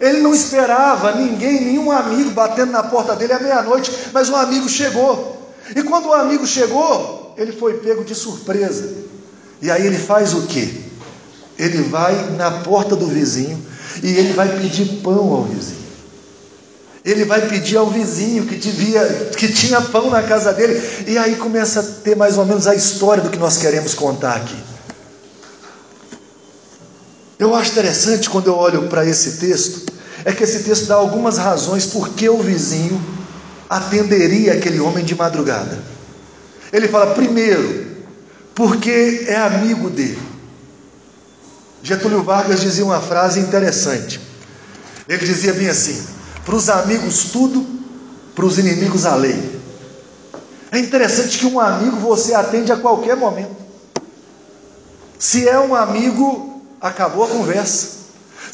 Ele 0.00 0.20
não 0.20 0.34
esperava 0.34 1.12
ninguém, 1.12 1.64
nenhum 1.64 1.90
amigo 1.90 2.30
batendo 2.30 2.72
na 2.72 2.82
porta 2.82 3.14
dele 3.14 3.32
à 3.32 3.40
meia-noite, 3.40 3.92
mas 4.12 4.28
um 4.28 4.36
amigo 4.36 4.68
chegou. 4.68 5.43
E 5.74 5.82
quando 5.82 6.06
o 6.06 6.12
amigo 6.12 6.46
chegou, 6.46 7.34
ele 7.36 7.52
foi 7.52 7.74
pego 7.74 8.04
de 8.04 8.14
surpresa. 8.14 8.92
E 9.62 9.70
aí 9.70 9.86
ele 9.86 9.98
faz 9.98 10.34
o 10.34 10.42
que? 10.42 10.84
Ele 11.58 11.82
vai 11.84 12.32
na 12.32 12.50
porta 12.50 12.96
do 12.96 13.06
vizinho 13.06 13.64
e 14.02 14.08
ele 14.08 14.32
vai 14.32 14.48
pedir 14.60 15.00
pão 15.02 15.32
ao 15.32 15.44
vizinho. 15.44 15.84
Ele 17.04 17.24
vai 17.24 17.46
pedir 17.48 17.76
ao 17.76 17.90
vizinho 17.90 18.46
que, 18.46 18.56
devia, 18.56 19.30
que 19.36 19.52
tinha 19.52 19.80
pão 19.80 20.10
na 20.10 20.22
casa 20.22 20.52
dele. 20.52 20.80
E 21.06 21.18
aí 21.18 21.36
começa 21.36 21.80
a 21.80 21.82
ter 21.82 22.16
mais 22.16 22.38
ou 22.38 22.46
menos 22.46 22.66
a 22.66 22.74
história 22.74 23.22
do 23.22 23.30
que 23.30 23.38
nós 23.38 23.58
queremos 23.58 23.94
contar 23.94 24.36
aqui. 24.36 24.56
Eu 27.38 27.54
acho 27.54 27.72
interessante 27.72 28.30
quando 28.30 28.46
eu 28.46 28.56
olho 28.56 28.88
para 28.88 29.04
esse 29.04 29.32
texto, 29.32 29.92
é 30.24 30.32
que 30.32 30.44
esse 30.44 30.62
texto 30.62 30.86
dá 30.86 30.94
algumas 30.94 31.36
razões 31.36 31.84
por 31.84 32.10
que 32.10 32.28
o 32.28 32.38
vizinho 32.38 32.98
atenderia 33.76 34.54
aquele 34.54 34.80
homem 34.80 35.04
de 35.04 35.14
madrugada? 35.14 35.78
Ele 36.72 36.88
fala, 36.88 37.14
primeiro, 37.14 37.86
porque 38.54 39.26
é 39.28 39.36
amigo 39.36 39.90
dele. 39.90 40.20
Getúlio 41.82 42.22
Vargas 42.22 42.60
dizia 42.60 42.84
uma 42.84 43.00
frase 43.00 43.40
interessante. 43.40 44.20
Ele 45.08 45.24
dizia 45.24 45.52
bem 45.52 45.68
assim: 45.68 46.02
para 46.44 46.54
os 46.54 46.68
amigos 46.70 47.24
tudo, 47.24 47.66
para 48.34 48.44
os 48.44 48.58
inimigos 48.58 49.04
a 49.04 49.14
lei. 49.14 49.60
É 50.72 50.78
interessante 50.78 51.38
que 51.38 51.46
um 51.46 51.60
amigo 51.60 51.96
você 51.98 52.34
atende 52.34 52.72
a 52.72 52.76
qualquer 52.76 53.16
momento. 53.16 53.54
Se 55.18 55.48
é 55.48 55.58
um 55.58 55.74
amigo, 55.74 56.62
acabou 56.80 57.24
a 57.24 57.28
conversa. 57.28 58.03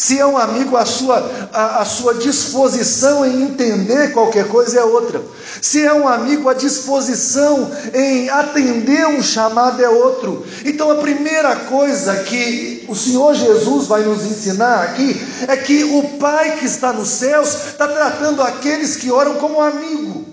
Se 0.00 0.18
é 0.18 0.24
um 0.24 0.38
amigo, 0.38 0.78
a 0.78 0.86
sua, 0.86 1.48
a, 1.52 1.82
a, 1.82 1.84
sua 1.84 2.14
disposição 2.14 3.22
em 3.22 3.42
entender 3.42 4.14
qualquer 4.14 4.48
coisa 4.48 4.80
é 4.80 4.82
outra. 4.82 5.20
Se 5.60 5.84
é 5.84 5.92
um 5.92 6.08
amigo, 6.08 6.48
a 6.48 6.54
disposição 6.54 7.70
em 7.92 8.30
atender 8.30 9.06
um 9.08 9.22
chamado 9.22 9.84
é 9.84 9.90
outro. 9.90 10.42
Então 10.64 10.90
a 10.90 10.94
primeira 10.94 11.54
coisa 11.54 12.16
que 12.22 12.82
o 12.88 12.96
Senhor 12.96 13.34
Jesus 13.34 13.88
vai 13.88 14.02
nos 14.02 14.24
ensinar 14.24 14.84
aqui 14.84 15.22
é 15.46 15.54
que 15.54 15.84
o 15.84 16.02
Pai 16.18 16.56
que 16.56 16.64
está 16.64 16.94
nos 16.94 17.10
céus 17.10 17.54
está 17.66 17.86
tratando 17.86 18.40
aqueles 18.40 18.96
que 18.96 19.12
oram 19.12 19.34
como 19.34 19.60
amigo. 19.60 20.24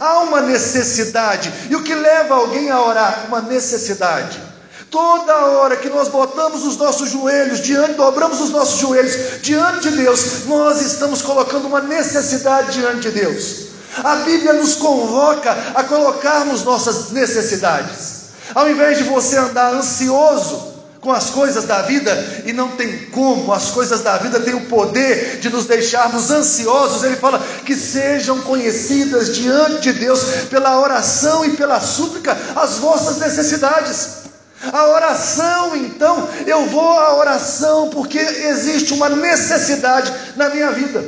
Há 0.00 0.22
uma 0.22 0.40
necessidade, 0.40 1.52
e 1.70 1.76
o 1.76 1.84
que 1.84 1.94
leva 1.94 2.34
alguém 2.34 2.68
a 2.68 2.84
orar? 2.84 3.26
Uma 3.28 3.42
necessidade. 3.42 4.45
Toda 4.90 5.46
hora 5.46 5.76
que 5.76 5.88
nós 5.88 6.08
botamos 6.08 6.64
os 6.64 6.76
nossos 6.76 7.10
joelhos 7.10 7.60
diante, 7.60 7.94
dobramos 7.94 8.40
os 8.40 8.50
nossos 8.50 8.78
joelhos 8.78 9.42
diante 9.42 9.90
de 9.90 9.96
Deus, 9.96 10.44
nós 10.46 10.80
estamos 10.80 11.22
colocando 11.22 11.66
uma 11.66 11.80
necessidade 11.80 12.72
diante 12.72 13.10
de 13.10 13.20
Deus. 13.20 13.66
A 14.02 14.16
Bíblia 14.16 14.52
nos 14.52 14.74
convoca 14.76 15.56
a 15.74 15.82
colocarmos 15.84 16.62
nossas 16.62 17.10
necessidades. 17.10 18.26
Ao 18.54 18.70
invés 18.70 18.98
de 18.98 19.04
você 19.04 19.36
andar 19.36 19.74
ansioso 19.74 20.74
com 21.00 21.12
as 21.12 21.30
coisas 21.30 21.64
da 21.64 21.82
vida, 21.82 22.42
e 22.44 22.52
não 22.52 22.70
tem 22.70 23.06
como, 23.06 23.52
as 23.52 23.70
coisas 23.70 24.02
da 24.02 24.18
vida 24.18 24.40
têm 24.40 24.54
o 24.54 24.66
poder 24.66 25.38
de 25.40 25.48
nos 25.48 25.64
deixarmos 25.64 26.30
ansiosos, 26.30 27.04
ele 27.04 27.16
fala 27.16 27.38
que 27.64 27.74
sejam 27.74 28.40
conhecidas 28.42 29.34
diante 29.34 29.92
de 29.92 30.00
Deus 30.00 30.20
pela 30.50 30.80
oração 30.80 31.44
e 31.44 31.50
pela 31.50 31.80
súplica 31.80 32.36
as 32.56 32.78
vossas 32.78 33.18
necessidades. 33.18 34.25
A 34.72 34.88
oração, 34.88 35.76
então, 35.76 36.28
eu 36.46 36.66
vou 36.66 36.98
à 36.98 37.16
oração 37.16 37.90
porque 37.90 38.18
existe 38.18 38.92
uma 38.92 39.08
necessidade 39.08 40.12
na 40.36 40.48
minha 40.50 40.70
vida. 40.72 41.04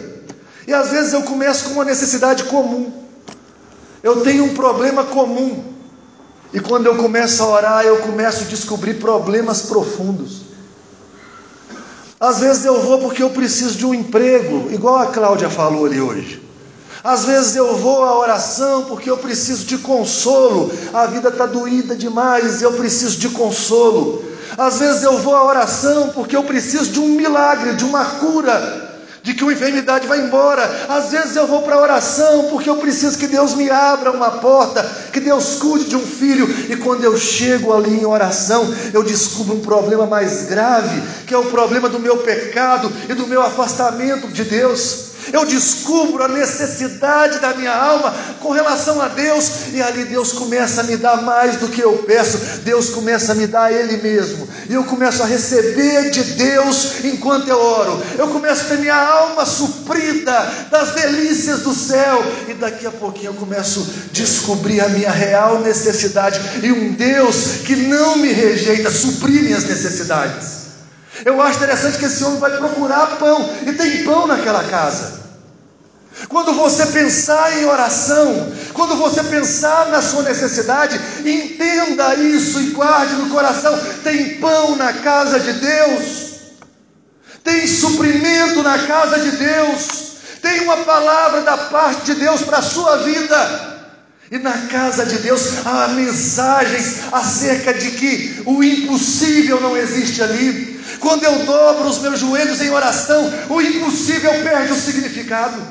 E 0.67 0.73
às 0.73 0.91
vezes 0.91 1.13
eu 1.13 1.23
começo 1.23 1.65
com 1.65 1.71
uma 1.71 1.85
necessidade 1.85 2.45
comum. 2.45 2.93
Eu 4.03 4.21
tenho 4.23 4.45
um 4.45 4.55
problema 4.55 5.05
comum. 5.05 5.73
E 6.53 6.61
quando 6.61 6.87
eu 6.87 6.97
começo 6.97 7.43
a 7.43 7.47
orar, 7.47 7.85
eu 7.85 7.99
começo 7.99 8.45
a 8.45 8.47
descobrir 8.47 8.95
problemas 8.95 9.63
profundos. 9.63 10.43
Às 12.21 12.41
vezes 12.41 12.65
eu 12.65 12.83
vou 12.83 12.99
porque 12.99 13.23
eu 13.23 13.31
preciso 13.31 13.77
de 13.79 13.87
um 13.87 13.95
emprego, 13.95 14.73
igual 14.73 14.97
a 14.97 15.07
Cláudia 15.07 15.49
falou 15.49 15.87
ali 15.87 16.01
hoje. 16.01 16.48
Às 17.03 17.25
vezes 17.25 17.57
eu 17.57 17.77
vou 17.77 18.05
à 18.05 18.19
oração 18.19 18.85
porque 18.85 19.11
eu 19.11 19.17
preciso 19.17 19.65
de 19.65 19.79
consolo, 19.79 20.73
a 20.93 21.07
vida 21.07 21.29
está 21.29 21.47
doída 21.47 21.95
demais, 21.95 22.61
eu 22.61 22.73
preciso 22.73 23.19
de 23.19 23.29
consolo. 23.29 24.25
Às 24.57 24.79
vezes 24.79 25.03
eu 25.03 25.19
vou 25.19 25.37
à 25.37 25.45
oração 25.45 26.11
porque 26.11 26.37
eu 26.37 26.43
preciso 26.43 26.91
de 26.91 27.01
um 27.01 27.09
milagre, 27.09 27.75
de 27.75 27.85
uma 27.85 28.05
cura 28.05 28.89
de 29.23 29.35
que 29.35 29.43
uma 29.43 29.53
enfermidade 29.53 30.07
vai 30.07 30.21
embora. 30.21 30.63
Às 30.89 31.11
vezes 31.11 31.37
eu 31.37 31.47
vou 31.47 31.63
para 31.63 31.75
a 31.75 31.83
oração 31.83 32.49
porque 32.51 32.71
eu 32.71 32.77
preciso 32.77 33.19
que 33.19 33.27
Deus 33.27 33.55
me 33.55 33.69
abra 33.69 34.11
uma 34.11 34.31
porta, 34.33 34.83
que 35.13 35.21
Deus 35.21 35.57
cuide 35.57 35.85
de 35.85 35.97
um 35.97 36.07
filho. 36.07 36.49
E 36.71 36.77
quando 36.77 37.05
eu 37.05 37.17
chego 37.19 37.75
ali 37.75 38.01
em 38.01 38.07
oração, 38.07 38.75
eu 38.93 39.03
descubro 39.03 39.55
um 39.55 39.61
problema 39.61 40.07
mais 40.07 40.45
grave, 40.45 41.03
que 41.27 41.35
é 41.35 41.39
o 41.39 41.45
problema 41.45 41.89
do 41.89 41.99
meu 41.99 42.19
pecado 42.19 42.91
e 43.09 43.13
do 43.13 43.27
meu 43.27 43.43
afastamento 43.43 44.29
de 44.29 44.45
Deus 44.45 45.08
eu 45.33 45.45
descubro 45.45 46.23
a 46.23 46.29
necessidade 46.29 47.39
da 47.41 47.55
minha 47.55 47.75
alma 47.75 48.15
com 48.41 48.51
relação 48.51 49.01
a 49.01 49.09
Deus, 49.09 49.73
e 49.73 49.83
ali 49.83 50.05
Deus 50.05 50.33
começa 50.33 50.81
a 50.81 50.85
me 50.85 50.97
dar 50.97 51.23
mais 51.23 51.57
do 51.57 51.69
que 51.69 51.81
eu 51.81 52.05
peço, 52.07 52.39
Deus 52.65 52.91
começa 52.91 53.33
a 53.33 53.35
me 53.35 53.47
dar 53.47 53.73
Ele 53.73 53.97
mesmo, 53.99 54.49
e 54.69 54.75
eu 54.75 54.85
começo 54.85 55.23
a 55.23 55.27
receber 55.27 56.11
de 56.11 56.23
Deus 56.23 57.05
enquanto 57.05 57.49
eu 57.49 57.59
oro, 57.59 58.03
eu 58.17 58.29
começo 58.29 58.63
a 58.63 58.65
ter 58.69 58.79
minha 58.79 58.97
alma 58.97 59.45
suprida 59.45 60.69
das 60.71 60.93
delícias 60.93 61.61
do 61.61 61.75
céu, 61.75 62.23
e 62.49 62.55
daqui 62.55 62.87
a 62.87 62.91
pouquinho 62.91 63.31
eu 63.31 63.35
começo 63.35 63.81
a 63.81 64.13
descobrir 64.13 64.81
a 64.81 64.89
minha 64.89 65.11
real 65.11 65.61
necessidade, 65.61 66.41
e 66.63 66.73
um 66.73 66.93
Deus 66.93 67.59
que 67.67 67.77
não 67.77 68.17
me 68.17 68.33
rejeita, 68.33 68.91
suprir 68.91 69.43
minhas 69.43 69.65
necessidades. 69.65 70.58
Eu 71.25 71.41
acho 71.43 71.57
interessante 71.57 71.99
que 71.99 72.05
esse 72.05 72.23
homem 72.25 72.41
vai 72.41 72.57
procurar 72.57 73.19
pão, 73.19 73.51
e 73.67 73.73
tem 73.73 74.05
pão 74.05 74.27
naquela 74.27 74.65
casa. 74.65 75.19
Quando 76.29 76.53
você 76.53 76.87
pensar 76.87 77.59
em 77.59 77.65
oração, 77.65 78.53
quando 78.73 78.97
você 78.97 79.23
pensar 79.23 79.87
na 79.87 80.03
sua 80.03 80.23
necessidade, 80.23 81.01
entenda 81.25 82.15
isso 82.17 82.61
e 82.61 82.71
guarde 82.71 83.15
no 83.15 83.31
coração: 83.31 83.79
tem 84.03 84.41
pão 84.41 84.75
na 84.75 84.93
casa 84.95 85.39
de 85.39 85.53
Deus, 85.53 86.03
tem 87.45 87.67
suprimento 87.67 88.63
na 88.63 88.79
casa 88.79 89.21
de 89.21 89.31
Deus, 89.31 89.89
tem 90.43 90.61
uma 90.63 90.79
palavra 90.79 91.43
da 91.43 91.57
parte 91.57 92.07
de 92.07 92.15
Deus 92.15 92.43
para 92.43 92.59
a 92.59 92.63
sua 92.63 92.97
vida. 92.99 93.78
E 94.31 94.39
na 94.39 94.53
casa 94.67 95.07
de 95.07 95.19
Deus 95.19 95.67
há 95.67 95.89
mensagens 95.89 97.01
acerca 97.11 97.73
de 97.73 97.93
que 97.93 98.43
o 98.45 98.63
impossível 98.63 99.61
não 99.61 99.77
existe 99.77 100.23
ali. 100.23 100.79
Quando 101.01 101.25
eu 101.25 101.47
dobro 101.47 101.89
os 101.89 101.99
meus 102.01 102.21
joelhos 102.21 102.61
em 102.61 102.71
oração, 102.71 103.33
o 103.49 103.61
impossível 103.61 104.31
perde 104.43 104.73
o 104.73 104.77
significado. 104.77 105.63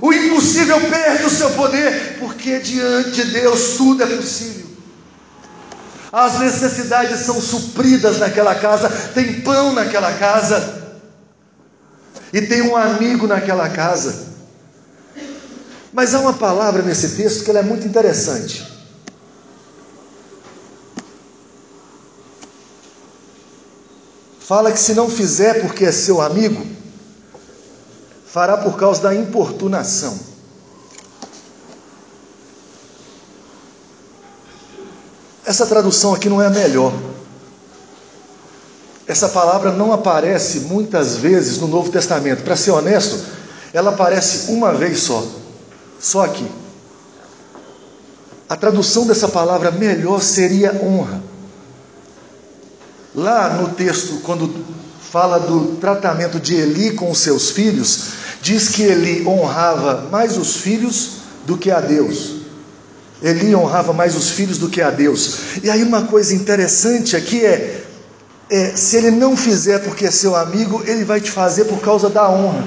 O 0.00 0.12
impossível 0.12 0.78
perde 0.88 1.24
o 1.24 1.30
seu 1.30 1.50
poder, 1.50 2.18
porque 2.18 2.58
diante 2.58 3.10
de 3.10 3.24
Deus 3.32 3.76
tudo 3.76 4.02
é 4.02 4.06
possível. 4.06 4.66
As 6.12 6.38
necessidades 6.38 7.20
são 7.20 7.40
supridas 7.40 8.18
naquela 8.18 8.54
casa, 8.54 8.90
tem 9.14 9.40
pão 9.40 9.72
naquela 9.72 10.12
casa, 10.12 10.98
e 12.32 12.42
tem 12.42 12.62
um 12.62 12.76
amigo 12.76 13.26
naquela 13.26 13.68
casa. 13.68 14.29
Mas 15.92 16.14
há 16.14 16.20
uma 16.20 16.32
palavra 16.32 16.82
nesse 16.82 17.16
texto 17.16 17.44
que 17.44 17.50
é 17.50 17.62
muito 17.62 17.86
interessante. 17.86 18.66
Fala 24.38 24.72
que 24.72 24.80
se 24.80 24.94
não 24.94 25.08
fizer 25.08 25.60
porque 25.60 25.84
é 25.84 25.92
seu 25.92 26.20
amigo, 26.20 26.66
fará 28.26 28.56
por 28.56 28.76
causa 28.76 29.02
da 29.02 29.14
importunação. 29.14 30.18
Essa 35.44 35.66
tradução 35.66 36.14
aqui 36.14 36.28
não 36.28 36.40
é 36.40 36.46
a 36.46 36.50
melhor. 36.50 36.92
Essa 39.06 39.28
palavra 39.28 39.72
não 39.72 39.92
aparece 39.92 40.60
muitas 40.60 41.16
vezes 41.16 41.58
no 41.58 41.66
Novo 41.66 41.90
Testamento. 41.90 42.44
Para 42.44 42.56
ser 42.56 42.70
honesto, 42.70 43.18
ela 43.72 43.90
aparece 43.90 44.52
uma 44.52 44.72
vez 44.72 45.00
só. 45.00 45.39
Só 46.00 46.24
aqui. 46.24 46.50
A 48.48 48.56
tradução 48.56 49.06
dessa 49.06 49.28
palavra 49.28 49.70
melhor 49.70 50.22
seria 50.22 50.72
honra. 50.82 51.22
Lá 53.14 53.50
no 53.50 53.68
texto, 53.68 54.20
quando 54.22 54.52
fala 55.10 55.38
do 55.38 55.76
tratamento 55.76 56.40
de 56.40 56.54
Eli 56.54 56.92
com 56.92 57.10
os 57.10 57.18
seus 57.18 57.50
filhos, 57.50 58.12
diz 58.40 58.68
que 58.68 58.82
Eli 58.82 59.26
honrava 59.26 60.08
mais 60.10 60.38
os 60.38 60.56
filhos 60.56 61.10
do 61.46 61.58
que 61.58 61.70
a 61.70 61.80
Deus. 61.80 62.40
Eli 63.22 63.54
honrava 63.54 63.92
mais 63.92 64.16
os 64.16 64.30
filhos 64.30 64.56
do 64.56 64.68
que 64.68 64.80
a 64.80 64.90
Deus. 64.90 65.58
E 65.62 65.68
aí 65.68 65.82
uma 65.82 66.04
coisa 66.06 66.34
interessante 66.34 67.14
aqui 67.14 67.44
é, 67.44 67.84
é 68.48 68.74
se 68.74 68.96
ele 68.96 69.10
não 69.10 69.36
fizer 69.36 69.80
porque 69.80 70.06
é 70.06 70.10
seu 70.10 70.34
amigo, 70.34 70.82
ele 70.86 71.04
vai 71.04 71.20
te 71.20 71.30
fazer 71.30 71.66
por 71.66 71.80
causa 71.80 72.08
da 72.08 72.30
honra. 72.30 72.66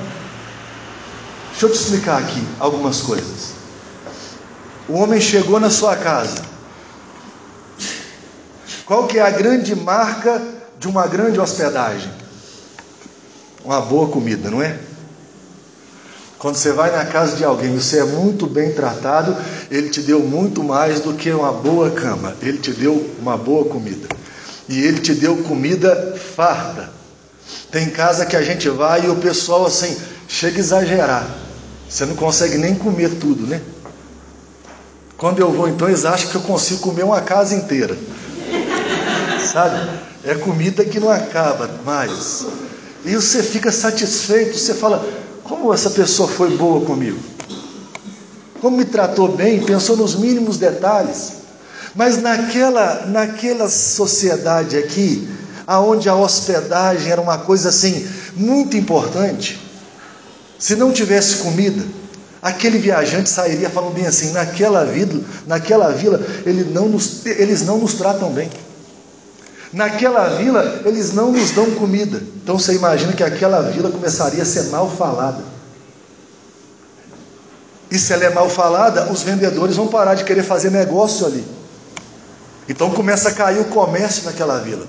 Deixa 1.53 1.67
eu 1.67 1.71
te 1.71 1.75
explicar 1.75 2.17
aqui 2.17 2.43
algumas 2.59 3.01
coisas. 3.01 3.53
O 4.89 4.93
homem 4.93 5.21
chegou 5.21 5.59
na 5.59 5.69
sua 5.69 5.95
casa. 5.95 6.41
Qual 8.85 9.07
que 9.07 9.19
é 9.19 9.21
a 9.21 9.29
grande 9.29 9.75
marca 9.75 10.41
de 10.79 10.87
uma 10.87 11.05
grande 11.05 11.39
hospedagem? 11.39 12.11
Uma 13.63 13.79
boa 13.79 14.09
comida, 14.09 14.49
não 14.49 14.61
é? 14.61 14.77
Quando 16.39 16.55
você 16.55 16.73
vai 16.73 16.91
na 16.91 17.05
casa 17.05 17.37
de 17.37 17.45
alguém, 17.45 17.77
você 17.77 17.99
é 17.99 18.03
muito 18.03 18.47
bem 18.47 18.73
tratado, 18.73 19.37
ele 19.71 19.89
te 19.89 20.01
deu 20.01 20.21
muito 20.21 20.61
mais 20.63 20.99
do 20.99 21.13
que 21.13 21.31
uma 21.31 21.53
boa 21.53 21.91
cama. 21.91 22.35
Ele 22.41 22.57
te 22.57 22.71
deu 22.71 23.09
uma 23.19 23.37
boa 23.37 23.65
comida. 23.65 24.09
E 24.67 24.81
ele 24.81 24.99
te 24.99 25.13
deu 25.13 25.37
comida 25.43 26.17
farta. 26.35 26.89
Tem 27.71 27.91
casa 27.91 28.25
que 28.25 28.35
a 28.35 28.41
gente 28.41 28.67
vai 28.69 29.05
e 29.05 29.09
o 29.09 29.15
pessoal 29.17 29.67
assim 29.67 29.95
chega 30.27 30.57
a 30.57 30.59
exagerar. 30.59 31.42
Você 31.93 32.07
não 32.07 32.15
consegue 32.15 32.57
nem 32.57 32.73
comer 32.73 33.19
tudo, 33.19 33.45
né? 33.45 33.61
Quando 35.15 35.37
eu 35.37 35.51
vou, 35.51 35.69
então, 35.69 35.87
eles 35.87 36.05
acham 36.05 36.27
que 36.31 36.35
eu 36.35 36.41
consigo 36.41 36.79
comer 36.79 37.03
uma 37.03 37.21
casa 37.21 37.53
inteira. 37.53 37.95
Sabe? 39.53 39.91
É 40.23 40.33
comida 40.33 40.83
que 40.83 40.99
não 40.99 41.11
acaba 41.11 41.69
mais. 41.85 42.47
E 43.05 43.13
você 43.13 43.43
fica 43.43 43.71
satisfeito, 43.71 44.57
você 44.57 44.73
fala: 44.73 45.07
como 45.43 45.71
essa 45.71 45.91
pessoa 45.91 46.27
foi 46.27 46.57
boa 46.57 46.83
comigo? 46.83 47.19
Como 48.59 48.75
me 48.75 48.85
tratou 48.85 49.27
bem, 49.27 49.63
pensou 49.63 49.95
nos 49.95 50.15
mínimos 50.15 50.57
detalhes. 50.57 51.33
Mas 51.93 52.19
naquela, 52.19 53.05
naquela 53.05 53.69
sociedade 53.69 54.77
aqui, 54.77 55.29
aonde 55.67 56.09
a 56.09 56.15
hospedagem 56.15 57.11
era 57.11 57.21
uma 57.21 57.37
coisa 57.37 57.69
assim 57.69 58.09
muito 58.35 58.75
importante, 58.75 59.61
se 60.63 60.77
não 60.77 60.93
tivesse 60.93 61.39
comida, 61.39 61.83
aquele 62.41 62.77
viajante 62.77 63.29
sairia 63.29 63.69
falando 63.69 63.95
bem 63.95 64.07
assim: 64.07 64.31
naquela 64.31 64.85
vida, 64.85 65.19
naquela 65.45 65.89
vila, 65.89 66.25
ele 66.45 66.63
não 66.63 66.87
nos, 66.87 67.25
eles 67.25 67.63
não 67.63 67.79
nos 67.79 67.95
tratam 67.95 68.31
bem. 68.31 68.49
Naquela 69.73 70.37
vila, 70.37 70.83
eles 70.85 71.11
não 71.11 71.33
nos 71.33 71.51
dão 71.51 71.69
comida. 71.71 72.23
Então 72.41 72.57
você 72.57 72.75
imagina 72.75 73.11
que 73.11 73.21
aquela 73.21 73.61
vila 73.63 73.91
começaria 73.91 74.41
a 74.41 74.45
ser 74.45 74.69
mal 74.69 74.89
falada. 74.89 75.43
E 77.91 77.99
se 77.99 78.13
ela 78.13 78.23
é 78.23 78.29
mal 78.29 78.49
falada, 78.49 79.11
os 79.11 79.21
vendedores 79.21 79.75
vão 79.75 79.87
parar 79.87 80.15
de 80.15 80.23
querer 80.23 80.43
fazer 80.43 80.71
negócio 80.71 81.25
ali. 81.25 81.43
Então 82.69 82.89
começa 82.91 83.27
a 83.27 83.33
cair 83.33 83.59
o 83.59 83.65
comércio 83.65 84.23
naquela 84.23 84.59
vila. 84.59 84.87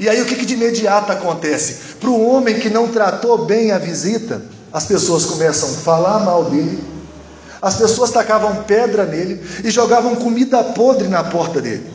E 0.00 0.08
aí 0.08 0.20
o 0.20 0.26
que, 0.26 0.34
que 0.34 0.44
de 0.44 0.54
imediato 0.54 1.12
acontece? 1.12 1.94
Para 2.00 2.10
o 2.10 2.28
homem 2.28 2.58
que 2.58 2.68
não 2.68 2.88
tratou 2.88 3.46
bem 3.46 3.70
a 3.70 3.78
visita, 3.78 4.42
as 4.74 4.84
pessoas 4.84 5.24
começam 5.24 5.68
a 5.68 5.72
falar 5.72 6.18
mal 6.18 6.46
dele, 6.46 6.82
as 7.62 7.76
pessoas 7.76 8.10
tacavam 8.10 8.64
pedra 8.64 9.06
nele 9.06 9.40
e 9.62 9.70
jogavam 9.70 10.16
comida 10.16 10.64
podre 10.64 11.06
na 11.06 11.22
porta 11.22 11.60
dele. 11.62 11.88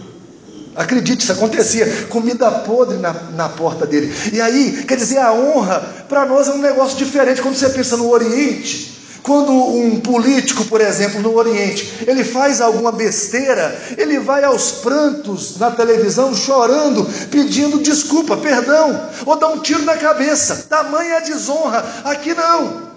Acredite, 0.77 1.23
isso 1.23 1.31
acontecia, 1.33 2.05
comida 2.07 2.49
podre 2.49 2.97
na, 2.97 3.11
na 3.35 3.49
porta 3.49 3.85
dele. 3.85 4.13
E 4.31 4.39
aí, 4.39 4.85
quer 4.87 4.95
dizer, 4.95 5.17
a 5.17 5.33
honra 5.33 6.05
para 6.07 6.25
nós 6.25 6.47
é 6.47 6.51
um 6.51 6.59
negócio 6.59 6.97
diferente. 6.97 7.41
Quando 7.41 7.55
você 7.55 7.67
pensa 7.69 7.97
no 7.97 8.09
Oriente, 8.09 8.98
quando 9.23 9.51
um 9.51 9.99
político, 9.99 10.65
por 10.65 10.82
exemplo, 10.82 11.21
no 11.21 11.36
Oriente, 11.36 12.05
ele 12.08 12.23
faz 12.23 12.62
alguma 12.62 12.91
besteira, 12.91 13.79
ele 13.97 14.19
vai 14.19 14.43
aos 14.43 14.71
prantos 14.71 15.58
na 15.58 15.71
televisão 15.71 16.34
chorando, 16.34 17.05
pedindo 17.29 17.79
desculpa, 17.79 18.38
perdão, 18.38 19.10
ou 19.25 19.36
dá 19.36 19.47
um 19.47 19.60
tiro 19.60 19.84
na 19.84 19.97
cabeça. 19.97 20.67
Tamanha 20.69 21.21
desonra. 21.21 21.86
Aqui 22.03 22.34
não. 22.34 22.89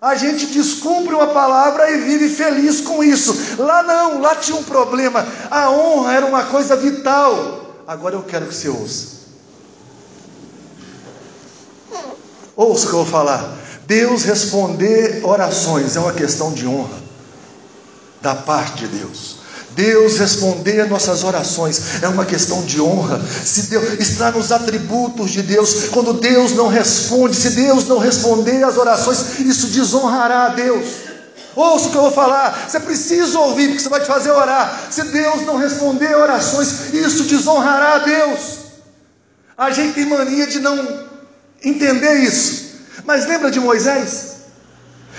A 0.00 0.16
gente 0.16 0.46
descumpre 0.46 1.14
uma 1.14 1.28
palavra 1.28 1.88
e 1.90 1.98
vive 1.98 2.28
feliz 2.28 2.80
com 2.80 3.04
isso. 3.04 3.56
Lá 3.56 3.84
não, 3.84 4.20
lá 4.20 4.34
tinha 4.34 4.56
um 4.56 4.64
problema. 4.64 5.24
A 5.48 5.70
honra 5.70 6.14
era 6.14 6.26
uma 6.26 6.44
coisa 6.44 6.74
vital. 6.74 7.76
Agora 7.86 8.16
eu 8.16 8.22
quero 8.24 8.46
que 8.46 8.54
você 8.54 8.68
ouça. 8.68 9.22
Ouça 12.56 12.86
o 12.86 12.88
que 12.88 12.94
eu 12.94 13.04
vou 13.04 13.06
falar. 13.06 13.61
Deus 13.86 14.22
responder 14.22 15.20
orações 15.24 15.96
é 15.96 16.00
uma 16.00 16.12
questão 16.12 16.52
de 16.52 16.66
honra 16.66 17.02
da 18.20 18.34
parte 18.34 18.86
de 18.86 18.98
Deus. 18.98 19.42
Deus 19.74 20.18
responder 20.18 20.88
nossas 20.88 21.24
orações 21.24 22.02
é 22.02 22.08
uma 22.08 22.24
questão 22.24 22.62
de 22.62 22.80
honra. 22.80 23.20
Se 23.44 23.62
Deus 23.62 23.98
está 23.98 24.30
nos 24.30 24.52
atributos 24.52 25.30
de 25.30 25.42
Deus, 25.42 25.88
quando 25.90 26.12
Deus 26.12 26.52
não 26.52 26.68
responde, 26.68 27.34
se 27.34 27.50
Deus 27.50 27.88
não 27.88 27.98
responder 27.98 28.62
às 28.64 28.76
orações, 28.76 29.40
isso 29.40 29.68
desonrará 29.68 30.46
a 30.46 30.48
Deus. 30.50 30.86
Ouça 31.54 31.88
o 31.88 31.90
que 31.90 31.96
eu 31.96 32.02
vou 32.02 32.12
falar, 32.12 32.66
você 32.68 32.80
precisa 32.80 33.38
ouvir, 33.38 33.68
porque 33.68 33.82
você 33.82 33.88
vai 33.88 34.00
te 34.00 34.06
fazer 34.06 34.30
orar. 34.30 34.88
Se 34.90 35.02
Deus 35.04 35.42
não 35.42 35.58
responder 35.58 36.14
orações, 36.16 36.94
isso 36.94 37.24
desonrará 37.24 37.96
a 37.96 37.98
Deus. 37.98 38.40
A 39.56 39.70
gente 39.70 39.94
tem 39.94 40.06
mania 40.06 40.46
de 40.46 40.60
não 40.60 41.04
entender 41.62 42.14
isso. 42.20 42.61
Mas 43.04 43.26
lembra 43.26 43.50
de 43.50 43.60
Moisés? 43.60 44.32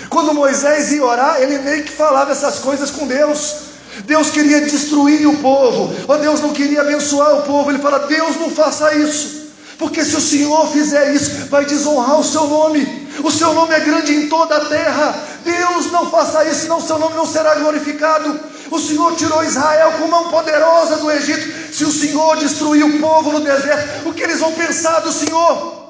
Quando 0.08 0.34
Moisés 0.34 0.92
ia 0.92 1.04
orar, 1.04 1.40
ele 1.40 1.58
meio 1.58 1.84
que 1.84 1.92
falava 1.92 2.32
essas 2.32 2.58
coisas 2.58 2.90
com 2.90 3.06
Deus. 3.06 3.56
Deus 4.06 4.30
queria 4.30 4.60
destruir 4.60 5.26
o 5.26 5.38
povo, 5.38 5.94
ou 6.08 6.18
Deus 6.18 6.40
não 6.40 6.52
queria 6.52 6.80
abençoar 6.80 7.38
o 7.38 7.42
povo. 7.42 7.70
Ele 7.70 7.78
fala: 7.78 8.00
Deus 8.00 8.36
não 8.36 8.50
faça 8.50 8.92
isso, 8.94 9.52
porque 9.78 10.04
se 10.04 10.16
o 10.16 10.20
Senhor 10.20 10.68
fizer 10.72 11.14
isso, 11.14 11.46
vai 11.48 11.64
desonrar 11.64 12.18
o 12.18 12.24
seu 12.24 12.46
nome. 12.46 13.04
O 13.22 13.30
seu 13.30 13.54
nome 13.54 13.72
é 13.72 13.80
grande 13.80 14.12
em 14.12 14.28
toda 14.28 14.56
a 14.56 14.64
terra. 14.64 15.16
Deus 15.44 15.92
não 15.92 16.10
faça 16.10 16.44
isso, 16.44 16.62
senão 16.62 16.80
seu 16.80 16.98
nome 16.98 17.14
não 17.14 17.26
será 17.26 17.54
glorificado. 17.54 18.40
O 18.70 18.78
Senhor 18.78 19.14
tirou 19.14 19.44
Israel 19.44 19.92
com 19.92 20.08
mão 20.08 20.30
poderosa 20.30 20.96
do 20.96 21.10
Egito. 21.12 21.72
Se 21.72 21.84
o 21.84 21.92
Senhor 21.92 22.36
destruir 22.38 22.84
o 22.84 22.98
povo 22.98 23.30
no 23.30 23.40
deserto, 23.40 24.08
o 24.08 24.12
que 24.12 24.22
eles 24.22 24.40
vão 24.40 24.52
pensar 24.52 25.00
do 25.00 25.12
Senhor? 25.12 25.83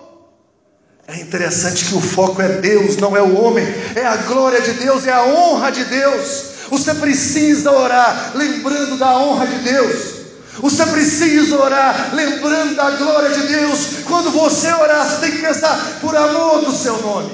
É 1.06 1.20
interessante 1.20 1.84
que 1.84 1.94
o 1.94 2.00
foco 2.00 2.40
é 2.40 2.48
Deus, 2.60 2.96
não 2.96 3.16
é 3.16 3.20
o 3.20 3.38
homem, 3.38 3.64
é 3.94 4.06
a 4.06 4.16
glória 4.16 4.60
de 4.60 4.72
Deus, 4.72 5.06
é 5.06 5.12
a 5.12 5.24
honra 5.24 5.70
de 5.70 5.84
Deus. 5.84 6.54
Você 6.70 6.94
precisa 6.94 7.70
orar 7.70 8.32
lembrando 8.34 8.96
da 8.96 9.18
honra 9.18 9.46
de 9.46 9.58
Deus. 9.58 10.14
Você 10.60 10.86
precisa 10.86 11.56
orar 11.60 12.14
lembrando 12.14 12.74
da 12.74 12.90
glória 12.92 13.30
de 13.30 13.46
Deus. 13.46 14.04
Quando 14.06 14.30
você 14.30 14.72
orar, 14.72 15.06
você 15.06 15.20
tem 15.20 15.32
que 15.32 15.38
pensar 15.38 15.98
por 16.00 16.16
amor 16.16 16.64
do 16.64 16.72
seu 16.72 16.96
nome. 17.02 17.30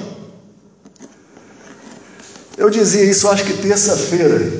Eu 2.57 2.69
dizia 2.69 3.05
isso, 3.05 3.29
acho 3.29 3.45
que 3.45 3.53
terça-feira. 3.53 4.51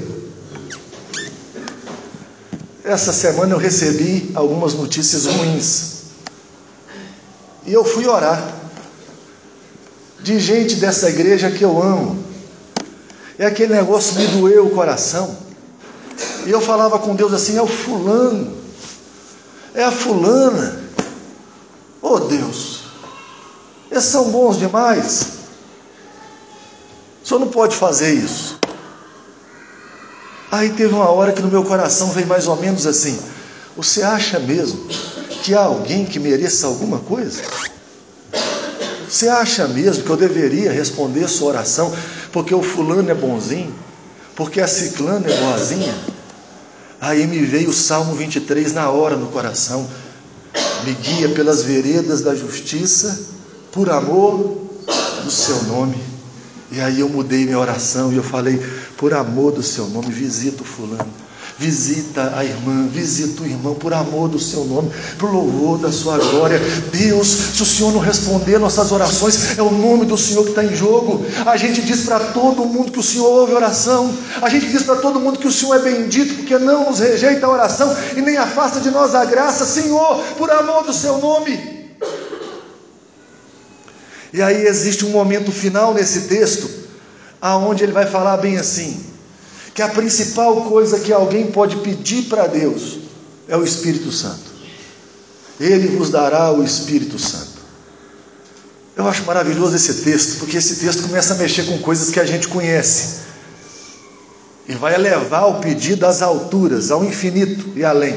Essa 2.83 3.11
semana 3.11 3.53
eu 3.53 3.57
recebi 3.57 4.31
algumas 4.33 4.73
notícias 4.73 5.25
ruins. 5.25 5.91
E 7.65 7.73
eu 7.73 7.83
fui 7.83 8.07
orar 8.07 8.60
de 10.23 10.39
gente 10.39 10.75
dessa 10.75 11.09
igreja 11.09 11.49
que 11.51 11.63
eu 11.63 11.81
amo. 11.81 12.23
é 13.37 13.45
aquele 13.45 13.73
negócio 13.73 14.15
me 14.15 14.27
doeu 14.27 14.67
o 14.67 14.71
coração. 14.71 15.35
E 16.45 16.51
eu 16.51 16.61
falava 16.61 16.99
com 16.99 17.15
Deus 17.15 17.33
assim: 17.33 17.57
é 17.57 17.61
o 17.61 17.67
fulano, 17.67 18.57
é 19.73 19.83
a 19.83 19.91
fulana. 19.91 20.79
Oh 22.01 22.19
Deus, 22.19 22.83
eles 23.89 24.03
são 24.03 24.31
bons 24.31 24.57
demais. 24.57 25.27
O 27.23 27.27
senhor 27.27 27.39
não 27.39 27.49
pode 27.49 27.75
fazer 27.75 28.13
isso. 28.13 28.59
Aí 30.51 30.71
teve 30.71 30.93
uma 30.93 31.09
hora 31.09 31.31
que 31.31 31.41
no 31.41 31.47
meu 31.47 31.63
coração 31.63 32.09
veio 32.11 32.27
mais 32.27 32.47
ou 32.47 32.55
menos 32.57 32.85
assim: 32.85 33.19
Você 33.77 34.03
acha 34.03 34.39
mesmo 34.39 34.87
que 35.43 35.53
há 35.55 35.61
alguém 35.61 36.05
que 36.05 36.19
mereça 36.19 36.67
alguma 36.67 36.99
coisa? 36.99 37.41
Você 39.11 39.27
acha 39.27 39.67
mesmo 39.67 40.05
que 40.05 40.09
eu 40.09 40.15
deveria 40.15 40.71
responder 40.71 41.27
sua 41.27 41.49
oração 41.49 41.93
porque 42.31 42.55
o 42.55 42.63
fulano 42.63 43.11
é 43.11 43.13
bonzinho? 43.13 43.75
Porque 44.37 44.61
a 44.61 44.67
ciclana 44.67 45.29
é 45.29 45.37
boazinha? 45.37 45.93
Aí 47.01 47.27
me 47.27 47.39
veio 47.39 47.71
o 47.71 47.73
Salmo 47.73 48.15
23 48.15 48.71
na 48.71 48.89
hora 48.89 49.17
no 49.17 49.27
coração. 49.27 49.85
Me 50.85 50.93
guia 50.93 51.27
pelas 51.27 51.61
veredas 51.61 52.21
da 52.21 52.33
justiça, 52.33 53.19
por 53.73 53.89
amor 53.89 54.61
do 55.25 55.29
seu 55.29 55.61
nome. 55.63 56.01
E 56.71 56.79
aí 56.79 57.01
eu 57.01 57.09
mudei 57.09 57.43
minha 57.43 57.59
oração 57.59 58.13
e 58.13 58.15
eu 58.15 58.23
falei: 58.23 58.65
por 58.95 59.13
amor 59.13 59.51
do 59.51 59.61
seu 59.61 59.87
nome, 59.87 60.09
visita 60.09 60.63
o 60.63 60.65
fulano. 60.65 61.11
Visita 61.57 62.33
a 62.35 62.43
irmã, 62.43 62.87
visita 62.87 63.43
o 63.43 63.45
irmão, 63.45 63.75
por 63.75 63.93
amor 63.93 64.29
do 64.29 64.39
seu 64.39 64.65
nome, 64.65 64.91
por 65.19 65.31
louvor 65.31 65.77
da 65.77 65.91
sua 65.91 66.17
glória. 66.17 66.59
Deus, 66.91 67.27
se 67.27 67.61
o 67.61 67.65
Senhor 67.65 67.93
não 67.93 67.99
responder 67.99 68.57
nossas 68.57 68.91
orações, 68.91 69.57
é 69.57 69.61
o 69.61 69.69
nome 69.69 70.05
do 70.05 70.17
Senhor 70.17 70.43
que 70.43 70.49
está 70.49 70.63
em 70.63 70.75
jogo. 70.75 71.23
A 71.45 71.57
gente 71.57 71.81
diz 71.81 72.01
para 72.05 72.19
todo 72.19 72.65
mundo 72.65 72.91
que 72.91 72.99
o 72.99 73.03
Senhor 73.03 73.27
ouve 73.27 73.53
oração. 73.53 74.11
A 74.41 74.49
gente 74.49 74.69
diz 74.69 74.83
para 74.83 74.95
todo 74.95 75.19
mundo 75.19 75.37
que 75.37 75.47
o 75.47 75.51
Senhor 75.51 75.75
é 75.75 75.79
bendito, 75.79 76.35
porque 76.35 76.57
não 76.57 76.89
nos 76.89 76.99
rejeita 76.99 77.45
a 77.45 77.49
oração 77.49 77.95
e 78.15 78.21
nem 78.21 78.37
afasta 78.37 78.79
de 78.79 78.89
nós 78.89 79.13
a 79.13 79.25
graça. 79.25 79.65
Senhor, 79.65 80.17
por 80.37 80.49
amor 80.49 80.83
do 80.83 80.93
seu 80.93 81.19
nome. 81.19 81.81
E 84.33 84.41
aí 84.41 84.65
existe 84.65 85.05
um 85.05 85.09
momento 85.09 85.51
final 85.51 85.93
nesse 85.93 86.21
texto, 86.21 86.69
aonde 87.41 87.83
ele 87.83 87.91
vai 87.91 88.05
falar 88.05 88.37
bem 88.37 88.57
assim: 88.57 89.10
que 89.73 89.81
a 89.81 89.87
principal 89.87 90.63
coisa 90.63 90.99
que 90.99 91.13
alguém 91.13 91.47
pode 91.47 91.77
pedir 91.77 92.23
para 92.23 92.47
Deus 92.47 92.99
é 93.47 93.55
o 93.55 93.63
Espírito 93.63 94.11
Santo. 94.11 94.51
Ele 95.59 95.95
vos 95.95 96.09
dará 96.09 96.51
o 96.51 96.63
Espírito 96.63 97.17
Santo. 97.19 97.61
Eu 98.95 99.07
acho 99.07 99.23
maravilhoso 99.23 99.75
esse 99.75 99.93
texto, 99.95 100.39
porque 100.39 100.57
esse 100.57 100.75
texto 100.75 101.03
começa 101.03 101.33
a 101.33 101.37
mexer 101.37 101.63
com 101.63 101.77
coisas 101.79 102.09
que 102.09 102.19
a 102.19 102.25
gente 102.25 102.47
conhece 102.47 103.21
e 104.67 104.73
vai 104.73 104.95
elevar 104.95 105.49
o 105.49 105.59
pedido 105.59 106.05
às 106.05 106.21
alturas, 106.21 106.91
ao 106.91 107.03
infinito 107.03 107.69
e 107.75 107.83
além. 107.83 108.15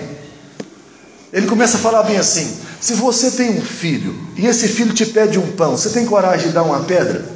Ele 1.33 1.47
começa 1.47 1.77
a 1.77 1.81
falar 1.81 2.03
bem 2.05 2.17
assim: 2.17 2.57
se 2.81 2.95
você 2.95 3.31
tem 3.31 3.59
um 3.59 3.63
filho 3.63 4.15
e 4.37 4.47
esse 4.47 4.69
filho 4.69 4.93
te 4.93 5.07
pede 5.07 5.39
um 5.39 5.53
pão, 5.53 5.77
você 5.77 5.91
tem 5.91 6.07
coragem 6.07 6.49
de 6.49 6.55
dar 6.55 6.63
uma 6.63 6.85
pedra? 6.85 7.34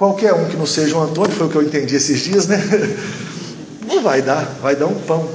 Qualquer 0.00 0.32
um 0.32 0.48
que 0.48 0.56
não 0.56 0.64
seja 0.64 0.96
um 0.96 1.02
Antônio, 1.02 1.36
foi 1.36 1.46
o 1.46 1.50
que 1.50 1.56
eu 1.56 1.62
entendi 1.62 1.94
esses 1.94 2.20
dias, 2.20 2.46
né? 2.46 2.56
Não 3.86 4.02
vai 4.02 4.22
dar, 4.22 4.46
vai 4.62 4.74
dar 4.74 4.86
um 4.86 4.98
pão. 4.98 5.28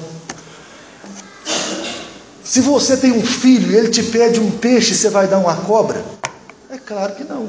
Se 2.43 2.61
você 2.61 2.97
tem 2.97 3.11
um 3.11 3.23
filho 3.23 3.71
e 3.71 3.75
ele 3.75 3.89
te 3.89 4.01
pede 4.01 4.39
um 4.39 4.49
peixe, 4.49 4.95
você 4.95 5.11
vai 5.11 5.27
dar 5.27 5.37
uma 5.37 5.55
cobra? 5.55 6.03
É 6.71 6.77
claro 6.77 7.13
que 7.13 7.23
não. 7.23 7.47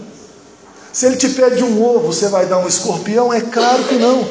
Se 0.92 1.06
ele 1.06 1.16
te 1.16 1.30
pede 1.30 1.62
um 1.64 1.82
ovo, 1.82 2.12
você 2.12 2.28
vai 2.28 2.44
dar 2.44 2.58
um 2.58 2.66
escorpião? 2.66 3.32
É 3.32 3.40
claro 3.40 3.84
que 3.84 3.94
não. 3.94 4.28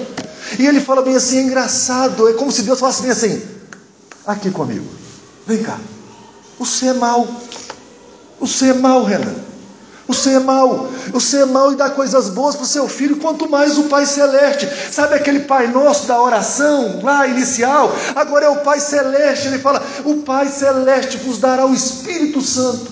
E 0.59 0.67
ele 0.67 0.79
fala 0.79 1.01
bem 1.01 1.15
assim, 1.15 1.39
é 1.39 1.41
engraçado, 1.41 2.29
é 2.29 2.33
como 2.33 2.51
se 2.51 2.61
Deus 2.61 2.79
falasse 2.79 3.01
bem 3.01 3.11
assim: 3.11 3.41
aqui 4.27 4.51
comigo, 4.51 4.85
vem 5.47 5.63
cá. 5.63 5.79
Você 6.59 6.89
é 6.89 6.93
mau. 6.93 7.27
Você 8.39 8.69
é 8.69 8.73
mau, 8.73 9.03
Renan. 9.03 9.54
Você 10.07 10.33
é 10.33 10.39
mau, 10.39 10.87
você 11.11 11.37
é 11.41 11.45
mau 11.45 11.73
e 11.73 11.75
dá 11.75 11.89
coisas 11.89 12.29
boas 12.29 12.55
para 12.55 12.63
o 12.63 12.67
seu 12.67 12.87
filho, 12.87 13.17
quanto 13.17 13.49
mais 13.49 13.77
o 13.77 13.85
Pai 13.85 14.05
Celeste. 14.05 14.69
Sabe 14.91 15.15
aquele 15.15 15.41
Pai 15.41 15.67
Nosso 15.67 16.05
da 16.05 16.21
oração 16.21 16.99
lá 17.01 17.25
inicial? 17.25 17.91
Agora 18.15 18.45
é 18.45 18.49
o 18.49 18.57
Pai 18.57 18.79
Celeste. 18.79 19.47
Ele 19.47 19.57
fala: 19.57 19.83
O 20.03 20.17
Pai 20.17 20.47
Celeste 20.47 21.17
vos 21.17 21.39
dará 21.39 21.65
o 21.65 21.73
Espírito 21.73 22.39
Santo. 22.39 22.91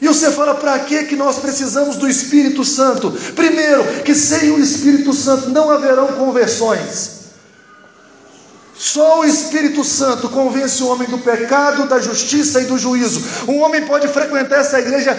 E 0.00 0.08
você 0.08 0.30
fala: 0.30 0.54
para 0.54 0.78
que 0.78 1.04
que 1.04 1.16
nós 1.16 1.38
precisamos 1.38 1.96
do 1.96 2.08
Espírito 2.08 2.64
Santo? 2.64 3.10
Primeiro, 3.34 4.02
que 4.02 4.14
sem 4.14 4.50
o 4.50 4.58
Espírito 4.58 5.12
Santo 5.12 5.50
não 5.50 5.70
haverão 5.70 6.08
conversões. 6.08 7.20
Só 8.74 9.20
o 9.20 9.24
Espírito 9.26 9.84
Santo 9.84 10.30
convence 10.30 10.82
o 10.82 10.88
homem 10.88 11.06
do 11.06 11.18
pecado, 11.18 11.86
da 11.86 11.98
justiça 11.98 12.62
e 12.62 12.64
do 12.64 12.78
juízo. 12.78 13.22
Um 13.46 13.60
homem 13.60 13.84
pode 13.84 14.08
frequentar 14.08 14.60
essa 14.60 14.78
igreja 14.80 15.14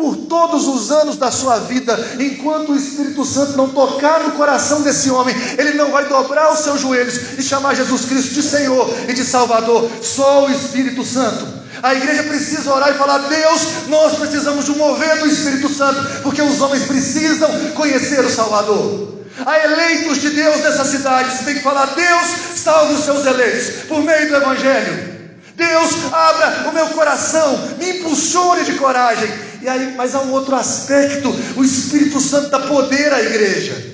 por 0.00 0.16
todos 0.16 0.66
os 0.66 0.90
anos 0.90 1.18
da 1.18 1.30
sua 1.30 1.58
vida, 1.58 2.16
enquanto 2.18 2.72
o 2.72 2.76
Espírito 2.76 3.22
Santo 3.22 3.54
não 3.54 3.68
tocar 3.68 4.20
no 4.20 4.32
coração 4.32 4.80
desse 4.80 5.10
homem, 5.10 5.36
ele 5.58 5.74
não 5.74 5.90
vai 5.90 6.06
dobrar 6.06 6.50
os 6.50 6.60
seus 6.60 6.80
joelhos 6.80 7.38
e 7.38 7.42
chamar 7.42 7.76
Jesus 7.76 8.06
Cristo 8.06 8.32
de 8.32 8.42
Senhor 8.42 8.88
e 9.06 9.12
de 9.12 9.22
Salvador. 9.22 9.90
Só 10.02 10.46
o 10.46 10.50
Espírito 10.50 11.04
Santo. 11.04 11.46
A 11.82 11.94
igreja 11.94 12.22
precisa 12.22 12.72
orar 12.72 12.90
e 12.90 12.98
falar: 12.98 13.18
Deus, 13.18 13.62
nós 13.88 14.16
precisamos 14.16 14.64
de 14.64 14.72
um 14.72 14.78
mover 14.78 15.18
do 15.18 15.26
Espírito 15.26 15.68
Santo, 15.68 16.22
porque 16.22 16.40
os 16.40 16.60
homens 16.62 16.84
precisam 16.84 17.50
conhecer 17.74 18.24
o 18.24 18.30
Salvador. 18.30 19.20
Há 19.44 19.58
eleitos 19.64 20.18
de 20.18 20.30
Deus 20.30 20.60
nessa 20.60 20.84
cidade, 20.84 21.36
você 21.36 21.44
tem 21.44 21.54
que 21.54 21.62
falar: 21.62 21.86
Deus, 21.94 22.26
salve 22.56 22.94
os 22.94 23.04
seus 23.04 23.26
eleitos 23.26 23.84
por 23.86 24.02
meio 24.02 24.28
do 24.28 24.36
Evangelho. 24.36 25.20
Deus, 25.56 25.90
abra 26.10 26.70
o 26.70 26.72
meu 26.72 26.86
coração, 26.88 27.54
me 27.78 27.98
impulsione 27.98 28.64
de 28.64 28.74
coragem. 28.74 29.49
E 29.62 29.68
aí, 29.68 29.94
mas 29.96 30.14
há 30.14 30.20
um 30.20 30.32
outro 30.32 30.54
aspecto: 30.56 31.28
o 31.56 31.64
Espírito 31.64 32.20
Santo 32.20 32.50
dá 32.50 32.60
poder 32.60 33.12
à 33.12 33.20
igreja. 33.20 33.90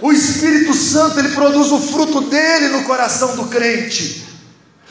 O 0.00 0.12
Espírito 0.12 0.74
Santo 0.74 1.18
ele 1.18 1.30
produz 1.30 1.72
o 1.72 1.80
fruto 1.80 2.20
dele 2.22 2.68
no 2.68 2.84
coração 2.84 3.34
do 3.34 3.46
crente. 3.46 4.24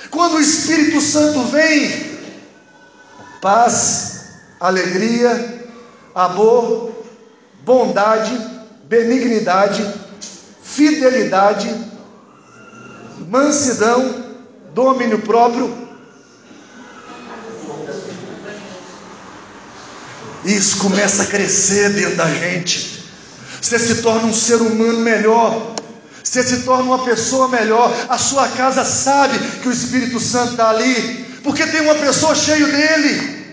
Quando 0.10 0.36
o 0.36 0.42
Espírito 0.42 1.00
Santo 1.00 1.44
vem, 1.44 2.18
paz, 3.42 4.26
alegria, 4.60 5.64
amor, 6.14 6.92
bondade, 7.64 8.36
benignidade, 8.86 9.86
fidelidade, 10.64 11.74
mansidão, 13.28 14.24
domínio 14.74 15.20
próprio. 15.20 15.85
Isso 20.46 20.78
começa 20.78 21.24
a 21.24 21.26
crescer 21.26 21.90
dentro 21.90 22.16
da 22.16 22.28
gente. 22.28 23.04
Você 23.60 23.80
se 23.80 23.96
torna 24.04 24.28
um 24.28 24.34
ser 24.34 24.58
humano 24.58 25.00
melhor. 25.00 25.76
Você 26.24 26.44
se 26.44 26.62
torna 26.62 26.84
uma 26.84 27.04
pessoa 27.04 27.48
melhor. 27.48 27.92
A 28.08 28.18
sua 28.18 28.48
casa 28.50 28.86
sabe 28.86 29.40
que 29.62 29.68
o 29.68 29.72
Espírito 29.72 30.20
Santo 30.20 30.52
está 30.52 30.70
ali, 30.70 31.40
porque 31.44 31.66
tem 31.66 31.82
uma 31.82 31.96
pessoa 31.96 32.36
cheia 32.36 32.66
dele. 32.68 33.44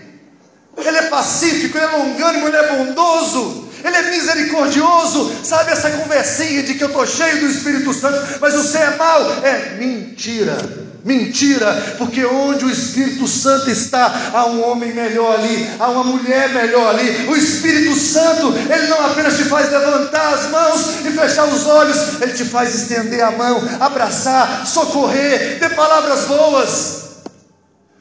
Ele 0.77 0.97
é 0.97 1.03
pacífico, 1.03 1.77
ele 1.77 1.85
é 1.85 1.89
longânimo, 1.89 2.47
ele 2.47 2.57
é 2.57 2.75
bondoso. 2.75 3.69
Ele 3.83 3.95
é 3.97 4.11
misericordioso, 4.11 5.35
sabe 5.43 5.71
essa 5.71 5.89
conversinha 5.91 6.63
de 6.63 6.75
que 6.75 6.83
eu 6.83 6.87
estou 6.87 7.05
cheio 7.05 7.41
do 7.41 7.47
Espírito 7.47 7.93
Santo, 7.93 8.39
mas 8.39 8.53
você 8.53 8.77
é 8.77 8.95
mau? 8.95 9.43
É 9.43 9.75
mentira. 9.77 10.57
Mentira, 11.03 11.95
porque 11.97 12.23
onde 12.25 12.63
o 12.63 12.69
Espírito 12.69 13.27
Santo 13.27 13.69
está, 13.69 14.31
há 14.33 14.45
um 14.45 14.63
homem 14.63 14.93
melhor 14.93 15.37
ali, 15.37 15.69
há 15.77 15.89
uma 15.89 16.03
mulher 16.05 16.53
melhor 16.53 16.95
ali. 16.95 17.27
O 17.27 17.35
Espírito 17.35 17.93
Santo, 17.93 18.53
ele 18.55 18.87
não 18.87 19.05
apenas 19.07 19.35
te 19.35 19.43
faz 19.43 19.69
levantar 19.69 20.33
as 20.33 20.49
mãos 20.49 21.05
e 21.05 21.11
fechar 21.11 21.45
os 21.45 21.65
olhos, 21.65 22.21
ele 22.21 22.31
te 22.31 22.45
faz 22.45 22.73
estender 22.73 23.21
a 23.21 23.31
mão, 23.31 23.61
abraçar, 23.81 24.65
socorrer, 24.65 25.59
ter 25.59 25.75
palavras 25.75 26.21
boas. 26.25 27.03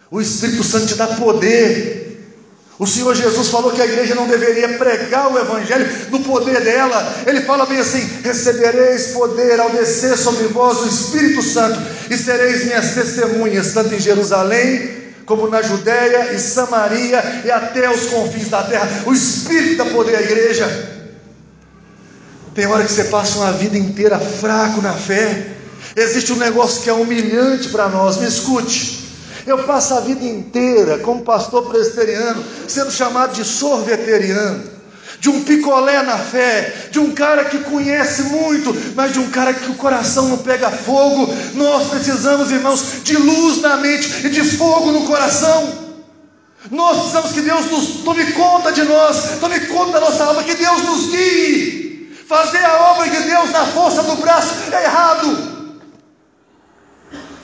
O 0.09 0.21
Espírito 0.21 0.63
Santo 0.63 0.87
te 0.87 0.95
dá 0.95 1.09
poder, 1.09 2.12
o 2.83 2.87
Senhor 2.87 3.15
Jesus 3.15 3.47
falou 3.47 3.71
que 3.71 3.81
a 3.81 3.85
igreja 3.85 4.13
não 4.13 4.27
deveria 4.27 4.71
pregar 4.71 5.33
o 5.33 5.39
Evangelho 5.39 5.89
no 6.11 6.19
poder 6.19 6.61
dela. 6.63 7.23
Ele 7.25 7.43
fala 7.43 7.65
bem 7.65 7.79
assim: 7.79 8.01
recebereis 8.25 9.13
poder 9.13 9.61
ao 9.61 9.71
descer 9.71 10.19
sobre 10.19 10.49
vós 10.49 10.81
o 10.81 10.89
Espírito 10.89 11.45
Santo, 11.45 11.81
e 12.11 12.19
sereis 12.19 12.65
minhas 12.65 12.93
testemunhas, 12.93 13.73
tanto 13.73 13.95
em 13.95 14.01
Jerusalém, 14.01 14.97
como 15.25 15.49
na 15.49 15.63
Judéia 15.63 16.33
e 16.33 16.41
Samaria 16.41 17.43
e 17.45 17.53
até 17.53 17.89
os 17.89 18.07
confins 18.07 18.49
da 18.49 18.65
terra. 18.65 19.05
O 19.07 19.13
Espírito 19.13 19.77
dá 19.77 19.85
poder 19.85 20.17
à 20.17 20.21
igreja. 20.21 20.67
Tem 22.53 22.67
hora 22.67 22.83
que 22.83 22.91
você 22.91 23.05
passa 23.05 23.39
uma 23.39 23.53
vida 23.53 23.79
inteira 23.79 24.19
fraco 24.19 24.83
na 24.83 24.95
fé. 24.95 25.53
Existe 25.95 26.33
um 26.33 26.37
negócio 26.37 26.83
que 26.83 26.91
é 26.91 26.93
humilhante 26.93 27.69
para 27.69 27.89
nós. 27.89 28.17
Me 28.17 28.27
escute. 28.27 29.12
Eu 29.47 29.65
passo 29.65 29.95
a 29.95 30.01
vida 30.01 30.25
inteira 30.25 30.99
como 30.99 31.23
pastor 31.23 31.69
presbiteriano, 31.69 32.45
sendo 32.69 32.91
chamado 32.91 33.35
de 33.35 33.45
sorveteriano, 33.45 34.63
de 35.19 35.29
um 35.29 35.43
picolé 35.43 36.03
na 36.03 36.19
fé, 36.19 36.89
de 36.91 36.99
um 36.99 37.13
cara 37.13 37.45
que 37.45 37.59
conhece 37.59 38.23
muito, 38.25 38.75
mas 38.95 39.13
de 39.13 39.19
um 39.19 39.31
cara 39.31 39.53
que 39.53 39.71
o 39.71 39.75
coração 39.75 40.29
não 40.29 40.39
pega 40.39 40.71
fogo. 40.71 41.33
Nós 41.55 41.89
precisamos, 41.89 42.51
irmãos, 42.51 43.03
de 43.03 43.17
luz 43.17 43.61
na 43.61 43.77
mente 43.77 44.27
e 44.27 44.31
de 44.31 44.45
fogo 44.57 44.93
no 44.93 45.07
coração. 45.07 45.83
Nós 46.71 46.97
precisamos 46.99 47.33
que 47.33 47.41
Deus 47.41 47.71
nos 47.71 47.87
tome 48.05 48.33
conta 48.33 48.73
de 48.73 48.85
nós, 48.85 49.39
tome 49.41 49.59
conta 49.67 49.93
da 49.93 50.01
nossa 50.01 50.25
alma, 50.25 50.45
que 50.45 50.55
Deus 50.55 50.83
nos 50.85 51.07
guie. 51.11 52.17
Fazer 52.29 52.65
a 52.65 52.93
obra 52.93 53.11
de 53.11 53.21
Deus 53.23 53.51
na 53.51 53.67
força 53.67 54.03
do 54.03 54.17
braço 54.17 54.55
é 54.71 54.85
errado. 54.85 55.52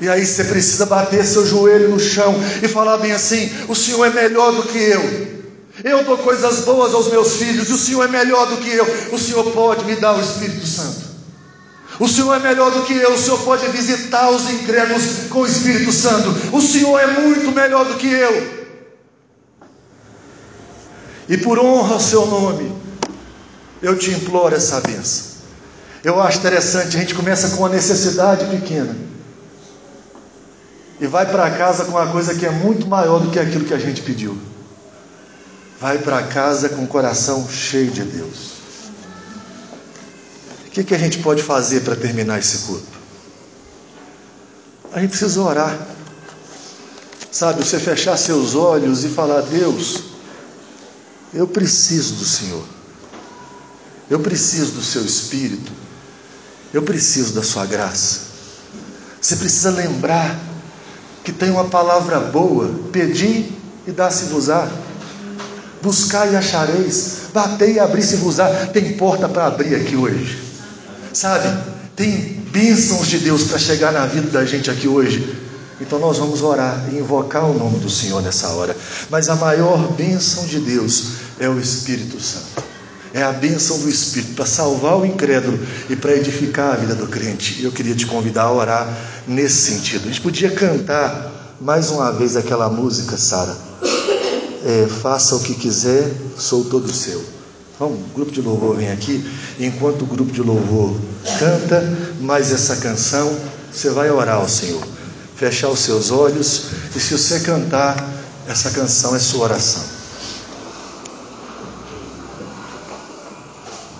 E 0.00 0.08
aí 0.08 0.24
você 0.24 0.44
precisa 0.44 0.86
bater 0.86 1.24
seu 1.24 1.44
joelho 1.44 1.88
no 1.88 1.98
chão 1.98 2.34
e 2.62 2.68
falar 2.68 2.98
bem 2.98 3.12
assim: 3.12 3.50
o 3.68 3.74
Senhor 3.74 4.04
é 4.04 4.10
melhor 4.10 4.52
do 4.52 4.62
que 4.62 4.78
eu. 4.78 5.38
Eu 5.82 6.04
dou 6.04 6.18
coisas 6.18 6.60
boas 6.60 6.94
aos 6.94 7.08
meus 7.08 7.36
filhos, 7.36 7.68
e 7.68 7.72
o 7.72 7.78
Senhor 7.78 8.04
é 8.04 8.08
melhor 8.08 8.46
do 8.46 8.56
que 8.58 8.70
eu. 8.70 8.86
O 9.12 9.18
Senhor 9.18 9.44
pode 9.52 9.84
me 9.84 9.96
dar 9.96 10.16
o 10.16 10.20
Espírito 10.20 10.66
Santo. 10.66 11.08
O 12.00 12.08
Senhor 12.08 12.32
é 12.34 12.38
melhor 12.38 12.70
do 12.70 12.82
que 12.82 12.96
eu, 12.96 13.12
o 13.12 13.18
Senhor 13.18 13.40
pode 13.40 13.66
visitar 13.68 14.30
os 14.30 14.48
incrédulos 14.48 15.28
com 15.30 15.40
o 15.40 15.46
Espírito 15.46 15.90
Santo. 15.90 16.56
O 16.56 16.60
Senhor 16.60 16.96
é 16.98 17.06
muito 17.20 17.50
melhor 17.50 17.84
do 17.84 17.94
que 17.94 18.08
eu. 18.08 18.58
E 21.28 21.36
por 21.38 21.58
honra 21.58 21.94
ao 21.94 22.00
seu 22.00 22.24
nome, 22.26 22.72
eu 23.82 23.98
te 23.98 24.10
imploro 24.10 24.54
essa 24.54 24.80
benção. 24.80 25.38
Eu 26.04 26.22
acho 26.22 26.38
interessante, 26.38 26.96
a 26.96 27.00
gente 27.00 27.14
começa 27.14 27.50
com 27.50 27.58
uma 27.58 27.68
necessidade 27.68 28.44
pequena 28.46 29.08
e 31.00 31.06
vai 31.06 31.26
para 31.26 31.50
casa 31.50 31.84
com 31.84 31.92
uma 31.92 32.08
coisa 32.08 32.34
que 32.34 32.44
é 32.44 32.50
muito 32.50 32.86
maior 32.86 33.20
do 33.20 33.30
que 33.30 33.38
aquilo 33.38 33.64
que 33.64 33.74
a 33.74 33.78
gente 33.78 34.02
pediu 34.02 34.38
vai 35.80 35.98
para 35.98 36.24
casa 36.24 36.68
com 36.68 36.84
o 36.84 36.86
coração 36.86 37.48
cheio 37.48 37.90
de 37.90 38.02
Deus. 38.02 38.58
O 40.66 40.70
que, 40.70 40.84
que 40.84 40.94
a 40.94 40.98
gente 40.98 41.18
pode 41.18 41.42
fazer 41.42 41.80
para 41.80 41.96
terminar 41.96 42.38
esse 42.38 42.58
culto? 42.66 42.98
A 44.92 45.00
gente 45.00 45.10
precisa 45.10 45.40
orar. 45.40 45.76
Sabe, 47.30 47.64
você 47.64 47.78
fechar 47.78 48.16
seus 48.16 48.54
olhos 48.54 49.04
e 49.04 49.08
falar: 49.08 49.42
Deus, 49.42 50.04
eu 51.32 51.46
preciso 51.46 52.14
do 52.14 52.24
Senhor, 52.24 52.64
eu 54.08 54.18
preciso 54.20 54.72
do 54.72 54.82
Seu 54.82 55.04
Espírito, 55.04 55.70
eu 56.72 56.82
preciso 56.82 57.34
da 57.34 57.42
Sua 57.42 57.66
graça. 57.66 58.28
Você 59.20 59.36
precisa 59.36 59.70
lembrar 59.70 60.38
que 61.28 61.32
tem 61.32 61.50
uma 61.50 61.64
palavra 61.64 62.18
boa: 62.18 62.70
pedir 62.90 63.52
e 63.86 63.92
dar-se-vos-á. 63.92 64.66
Buscar 65.82 66.32
e 66.32 66.34
achareis, 66.34 67.28
bater 67.34 67.74
e 67.74 67.78
abrir-se-vos-á. 67.78 68.48
Tem 68.72 68.94
porta 68.94 69.28
para 69.28 69.46
abrir 69.46 69.74
aqui 69.74 69.94
hoje, 69.94 70.42
sabe? 71.12 71.46
Tem 71.94 72.42
bênçãos 72.50 73.06
de 73.06 73.18
Deus 73.18 73.44
para 73.44 73.58
chegar 73.58 73.92
na 73.92 74.06
vida 74.06 74.28
da 74.30 74.44
gente 74.44 74.70
aqui 74.70 74.88
hoje. 74.88 75.36
Então 75.80 75.98
nós 75.98 76.16
vamos 76.16 76.42
orar 76.42 76.88
e 76.90 76.96
invocar 76.96 77.44
o 77.44 77.56
nome 77.56 77.78
do 77.78 77.90
Senhor 77.90 78.22
nessa 78.22 78.48
hora. 78.48 78.74
Mas 79.10 79.28
a 79.28 79.36
maior 79.36 79.92
bênção 79.92 80.46
de 80.46 80.58
Deus 80.58 81.12
é 81.38 81.48
o 81.48 81.60
Espírito 81.60 82.18
Santo. 82.20 82.64
É 83.14 83.22
a 83.22 83.32
bênção 83.32 83.78
do 83.78 83.88
Espírito 83.88 84.34
para 84.34 84.46
salvar 84.46 84.98
o 84.98 85.06
incrédulo 85.06 85.58
e 85.88 85.96
para 85.96 86.14
edificar 86.14 86.74
a 86.74 86.76
vida 86.76 86.94
do 86.94 87.06
crente. 87.06 87.62
Eu 87.62 87.72
queria 87.72 87.94
te 87.94 88.06
convidar 88.06 88.42
a 88.42 88.52
orar 88.52 88.98
nesse 89.26 89.72
sentido. 89.72 90.04
A 90.04 90.08
gente 90.08 90.20
podia 90.20 90.50
cantar 90.50 91.56
mais 91.60 91.90
uma 91.90 92.12
vez 92.12 92.36
aquela 92.36 92.68
música, 92.68 93.16
Sara 93.16 93.68
é, 94.64 94.86
faça 94.86 95.36
o 95.36 95.40
que 95.40 95.54
quiser, 95.54 96.10
sou 96.36 96.64
todo 96.64 96.92
seu. 96.92 97.24
Vamos, 97.78 97.98
o 97.98 98.14
grupo 98.14 98.32
de 98.32 98.42
louvor 98.42 98.76
vem 98.76 98.90
aqui. 98.90 99.24
Enquanto 99.58 100.02
o 100.02 100.06
grupo 100.06 100.32
de 100.32 100.42
louvor 100.42 100.96
canta 101.38 101.82
mais 102.20 102.52
essa 102.52 102.76
canção, 102.76 103.34
você 103.70 103.90
vai 103.90 104.10
orar 104.10 104.36
ao 104.36 104.48
Senhor, 104.48 104.82
fechar 105.36 105.68
os 105.68 105.80
seus 105.80 106.10
olhos, 106.10 106.64
e 106.94 107.00
se 107.00 107.16
você 107.16 107.40
cantar, 107.40 107.96
essa 108.48 108.70
canção 108.70 109.14
é 109.14 109.18
sua 109.18 109.44
oração. 109.44 109.97